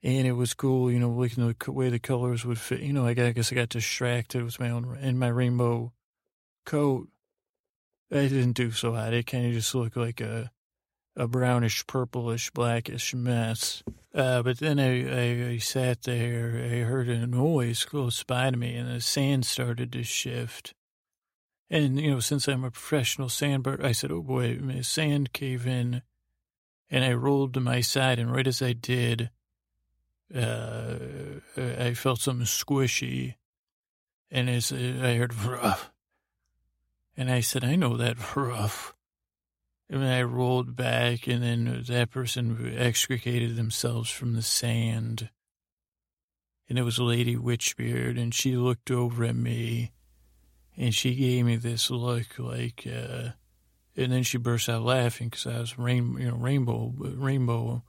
[0.02, 2.80] And it was cool, you know, looking at the way the colors would fit.
[2.80, 5.92] You know, I guess I got distracted with my own, in my rainbow
[6.64, 7.08] coat.
[8.10, 9.12] I didn't do so hot.
[9.12, 10.50] It kind of just looked like a
[11.16, 13.82] a brownish, purplish, blackish mess.
[14.14, 16.56] Uh, but then I, I, I, sat there.
[16.64, 20.74] I heard a noise close by to me, and the sand started to shift.
[21.68, 25.66] And you know, since I'm a professional sandbird, I said, "Oh boy, my sand cave
[25.66, 26.02] in,"
[26.90, 28.18] and I rolled to my side.
[28.18, 29.30] And right as I did,
[30.34, 30.96] uh,
[31.56, 33.34] I felt something squishy,
[34.30, 35.90] and as I heard, rough
[37.20, 38.94] and I said, I know that rough.
[39.90, 45.28] And I rolled back, and then that person extricated themselves from the sand.
[46.66, 49.92] And it was Lady Witchbeard, and she looked over at me,
[50.78, 53.32] and she gave me this look like, uh,
[53.96, 57.82] and then she burst out laughing because I was rain, you know, rainbow, rainbow.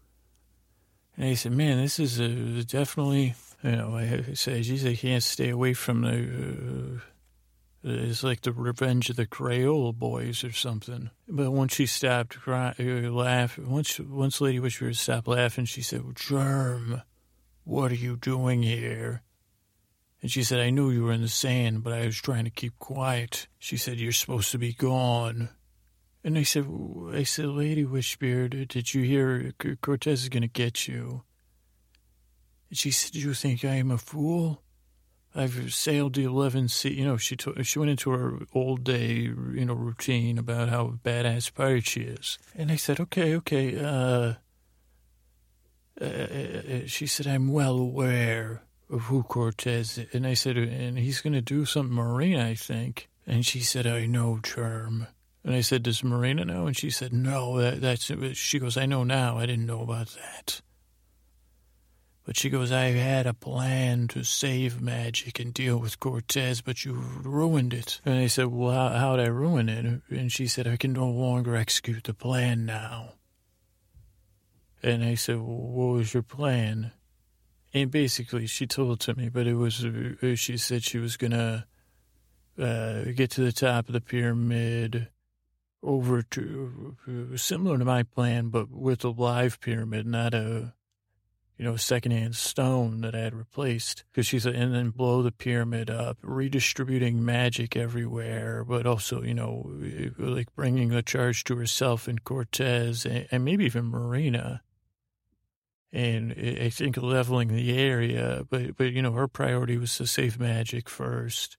[1.18, 5.24] And I said, "Man, this is a, definitely, you know." I said, "Geez, I can't
[5.24, 7.02] stay away from the
[7.84, 11.10] uh, it's like the Revenge of the Crayola Boys or something.
[11.28, 16.04] But once she stopped crying, uh, laughing, once once Lady Witchbeard stopped laughing, she said,
[16.16, 17.02] "Germ,
[17.64, 19.24] what are you doing here?"
[20.22, 22.52] And she said, "I knew you were in the sand, but I was trying to
[22.52, 25.50] keep quiet." She said, "You're supposed to be gone."
[26.24, 26.68] And I said,
[27.14, 31.24] "I said, Lady Witchbeard, did you hear Cortez is going to get you?"
[32.70, 34.62] And she said, "Do you think I am a fool?"
[35.34, 36.94] I've sailed the 11 sea.
[36.94, 41.00] You know, she took, she went into her old day, you know, routine about how
[41.04, 42.38] badass pirate she is.
[42.56, 43.80] And I said, okay, okay.
[43.80, 44.34] Uh,
[46.02, 50.08] uh, uh she said, I'm well aware of who Cortez is.
[50.14, 53.10] And I said, and he's going to do something marine, I think.
[53.26, 55.08] And she said, I know, Germ.
[55.44, 56.68] And I said, does Marina know?
[56.68, 59.40] And she said, no, that, that's, she goes, I know now.
[59.40, 60.62] I didn't know about that.
[62.24, 66.86] But she goes, I had a plan to save magic and deal with Cortez, but
[66.86, 68.00] you ruined it.
[68.06, 70.02] And I said, Well, how, how'd I ruin it?
[70.10, 73.14] And she said, I can no longer execute the plan now.
[74.84, 76.92] And I said, well, What was your plan?
[77.74, 81.18] And basically, she told it to me, but it was, uh, she said she was
[81.18, 81.66] going to
[82.60, 85.08] uh, get to the top of the pyramid
[85.84, 90.74] over to, uh, similar to my plan, but with a live pyramid, not a
[91.62, 95.92] you know, secondhand stone that I had replaced because she's, and then blow the pyramid
[95.92, 99.72] up, redistributing magic everywhere, but also, you know,
[100.18, 104.64] like bringing the charge to herself and Cortez and, and maybe even Marina.
[105.94, 110.40] And I think leveling the area, but, but, you know, her priority was to save
[110.40, 111.58] magic first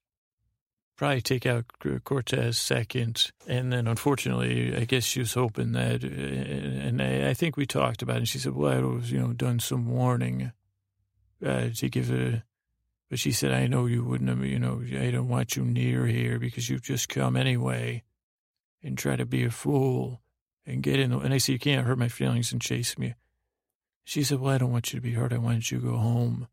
[1.02, 1.64] probably take out
[2.04, 3.32] Cortez second.
[3.48, 8.02] And then unfortunately, I guess she was hoping that, uh, and I, think we talked
[8.02, 8.18] about it.
[8.18, 10.52] And she said, well, I was, you know, done some warning
[11.44, 12.44] uh, to give a,
[13.10, 16.06] but she said, I know you wouldn't have, you know, I don't want you near
[16.06, 18.04] here because you've just come anyway
[18.80, 20.20] and try to be a fool
[20.64, 21.10] and get in.
[21.10, 23.14] The, and I said, you can't hurt my feelings and chase me.
[24.04, 25.32] She said, well, I don't want you to be hurt.
[25.32, 26.46] I wanted you to go home.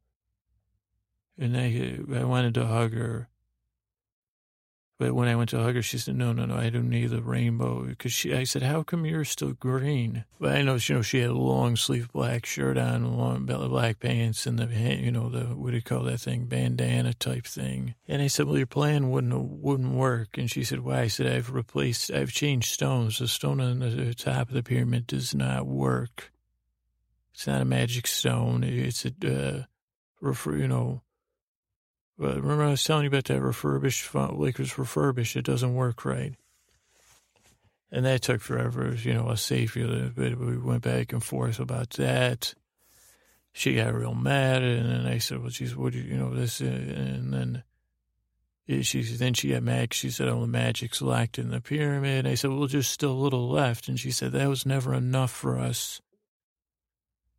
[1.37, 3.29] And I, I wanted to hug her
[4.99, 7.09] But when I went to hug her, she said, "No, no, no, I don't need
[7.11, 10.95] the rainbow." Because she, I said, "How come you're still green?" But I know, you
[10.95, 15.09] know, she had a long sleeve black shirt on, long black pants, and the, you
[15.09, 17.95] know, the what do you call that thing, bandana type thing.
[18.09, 21.27] And I said, "Well, your plan wouldn't wouldn't work." And she said, "Why?" I said,
[21.27, 23.19] "I've replaced, I've changed stones.
[23.19, 26.33] The stone on the top of the pyramid does not work.
[27.33, 28.65] It's not a magic stone.
[28.65, 29.63] It's a, uh,
[30.19, 31.03] refer, you know."
[32.19, 36.35] But remember I was telling you about that refurbished, Lakers refurbished, it doesn't work right.
[37.91, 41.91] And that took forever, you know, a safe, but we went back and forth about
[41.91, 42.53] that.
[43.53, 46.33] She got real mad, and then I said, well, geez, what do you, you know,
[46.33, 47.63] this, uh, and then
[48.83, 49.93] she, then she got mad.
[49.93, 52.27] She said, oh, the magic's locked in the pyramid.
[52.27, 53.87] I said, well, just still a little left.
[53.87, 56.01] And she said, that was never enough for us.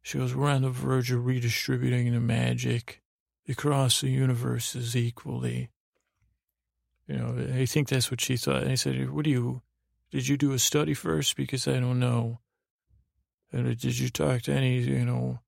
[0.03, 3.01] She goes, we're on the verge of redistributing the magic
[3.51, 5.71] across the universe is equally.
[7.07, 8.63] You know, I think that's what she thought.
[8.63, 9.63] And I said, what do you,
[10.13, 11.37] did you do a study first?
[11.37, 12.39] Because I don't know.
[13.53, 15.41] And did you talk to any, you know,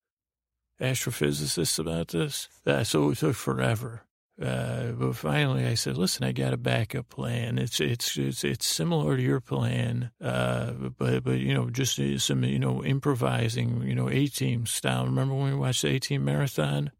[0.81, 2.49] astrophysicists about this?
[2.67, 4.03] Uh, so it took forever.
[4.41, 7.59] Uh, but finally, I said, "Listen, I got a backup plan.
[7.59, 12.43] It's it's it's it's similar to your plan, uh, but but you know, just some
[12.43, 15.05] you know improvising, you know, A-Team style.
[15.05, 16.91] Remember when we watched the A-Team marathon?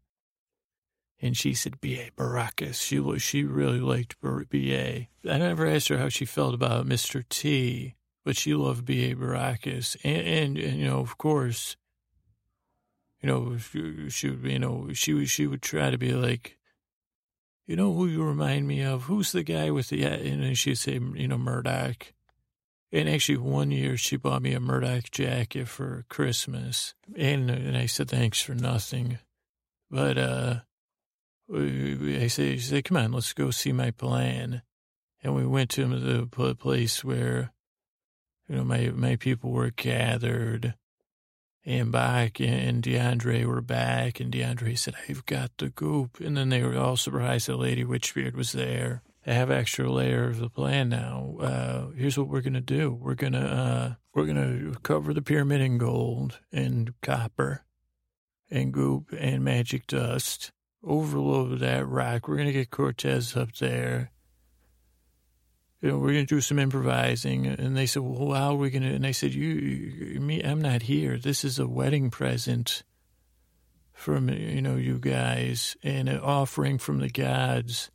[1.23, 2.11] And she said, B.A.
[2.17, 2.81] Baracus.
[2.81, 4.17] She, was, she really liked
[4.49, 5.07] B.A.
[5.25, 7.23] I never asked her how she felt about Mr.
[7.29, 7.95] T,
[8.25, 9.15] but she loved B.A.
[9.15, 9.95] Baracus.
[10.03, 11.77] And, and, and, you know, of course,
[13.21, 16.57] you know, she, she would, you know, she, she would try to be like,
[17.67, 19.03] you know who you remind me of?
[19.03, 22.11] Who's the guy with the, and then she'd say, you know, Murdock.
[22.91, 26.95] And actually, one year she bought me a Murdock jacket for Christmas.
[27.15, 29.19] And, and I said, thanks for nothing.
[29.89, 30.55] But, uh,
[31.51, 34.61] I say, said, come on, let's go see my plan.
[35.23, 37.53] And we went to the place where,
[38.47, 40.75] you know, my, my people were gathered
[41.65, 46.19] and Bach and DeAndre were Bach and DeAndre said, I've got the goop.
[46.19, 49.01] And then they were all surprised that Lady Witchbeard was there.
[49.25, 51.37] I have extra layer of the plan now.
[51.39, 52.91] Uh, here's what we're going to do.
[52.91, 57.63] We're to, uh, we're to cover the pyramid in gold and copper
[58.51, 60.51] and goop and magic dust
[60.83, 62.27] overload that rock.
[62.27, 64.11] We're going to get Cortez up there.
[65.81, 67.45] You know, we're going to do some improvising.
[67.45, 68.93] And they said, well, how are we going to?
[68.93, 71.17] And I said, you, you, me, I'm not here.
[71.17, 72.83] This is a wedding present
[73.91, 77.91] from, you know, you guys and an offering from the gods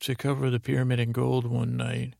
[0.00, 2.14] to cover the pyramid in gold one night.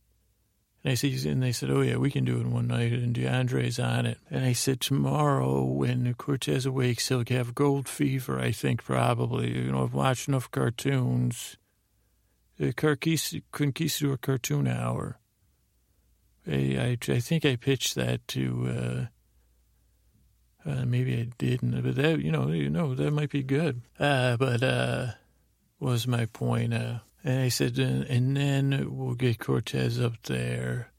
[0.83, 2.91] And I said, and they said, oh yeah, we can do it one night.
[2.91, 4.17] And DeAndre's on it.
[4.31, 8.39] And I said, tomorrow when Cortez awakes, he'll have gold fever.
[8.39, 9.51] I think probably.
[9.55, 11.57] You know, I've watched enough cartoons.
[12.57, 15.19] The Conquistador Cartoon Hour.
[16.47, 19.09] I, I, I think I pitched that to.
[20.65, 23.81] Uh, uh, maybe I didn't, but that you know, you know, that might be good.
[23.99, 25.07] Uh, but uh,
[25.79, 26.73] was my point?
[26.73, 30.91] Uh, and I said, and, and then we'll get Cortez up there.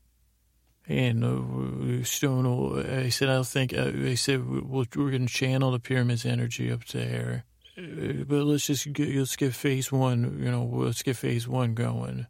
[0.88, 5.70] And uh, Stone, will, I said, I think, uh, I said, we're going to channel
[5.70, 7.44] the pyramid's energy up there.
[7.78, 11.74] Uh, but let's just get, let's get phase one, you know, let's get phase one
[11.74, 12.26] going.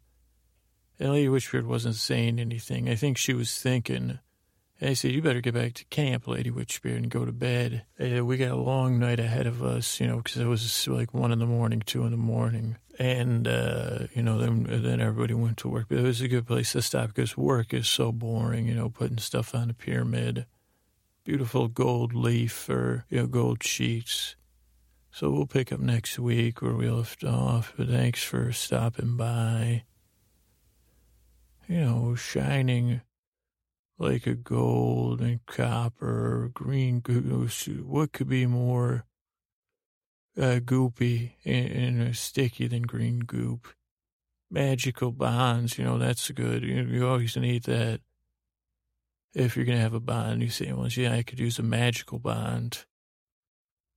[1.00, 2.88] Lady Witchbeard wasn't saying anything.
[2.88, 4.20] I think she was thinking,
[4.84, 7.84] I said, you better get back to camp, Lady Witchbeard, and go to bed.
[8.00, 11.14] Uh, we got a long night ahead of us, you know, because it was like
[11.14, 12.76] one in the morning, two in the morning.
[12.98, 15.86] And, uh, you know, then, then everybody went to work.
[15.88, 18.88] But it was a good place to stop because work is so boring, you know,
[18.88, 20.46] putting stuff on the pyramid.
[21.24, 24.34] Beautiful gold leaf or, you know, gold sheets.
[25.12, 27.72] So we'll pick up next week where we left off.
[27.76, 29.84] But thanks for stopping by.
[31.68, 33.02] You know, shining
[33.98, 37.66] like a gold and copper, green goose.
[37.66, 39.04] What could be more
[40.36, 43.68] uh, goopy and, and sticky than green goop?
[44.50, 46.62] Magical bonds, you know, that's good.
[46.62, 48.00] You, you always need that.
[49.34, 51.62] If you're going to have a bond, you say, well, yeah, I could use a
[51.62, 52.84] magical bond.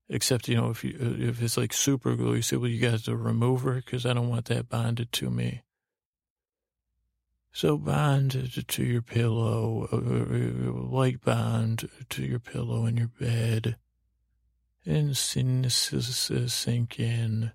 [0.08, 3.04] Except, you know, if you if it's like super glue, you say, well, you got
[3.04, 5.64] the remover because I don't want that bonded to me.
[7.56, 13.78] So bond to your pillow, uh, uh, light bond to your pillow in your bed,
[14.86, 17.54] and uh, sink in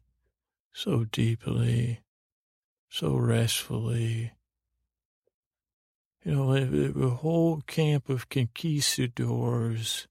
[0.73, 2.01] so deeply,
[2.89, 4.33] so restfully.
[6.25, 10.09] You know, a whole camp of conquistadors,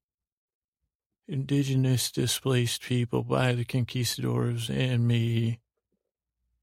[1.27, 5.61] indigenous displaced people by the conquistadors and me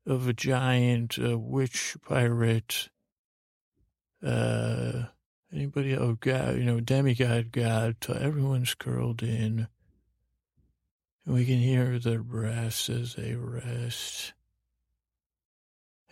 [0.07, 2.89] of a giant uh, witch pirate.
[4.25, 5.05] Uh,
[5.53, 5.97] anybody?
[5.97, 7.97] Oh God, you know, demigod god.
[8.09, 9.69] Everyone's curled in.
[11.25, 14.33] And we can hear their breaths as they rest.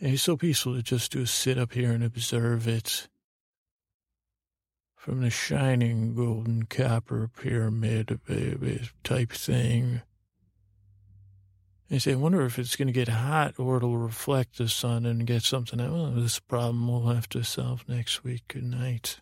[0.01, 3.09] And it's so peaceful to just do sit up here and observe it
[4.97, 10.03] from the shining golden copper pyramid baby type thing.
[11.95, 15.07] I say, I wonder if it's going to get hot or it'll reflect the sun
[15.07, 15.81] and get something.
[15.81, 15.93] Out.
[15.93, 18.43] Well, this problem we'll have to solve next week.
[18.49, 19.21] Good night.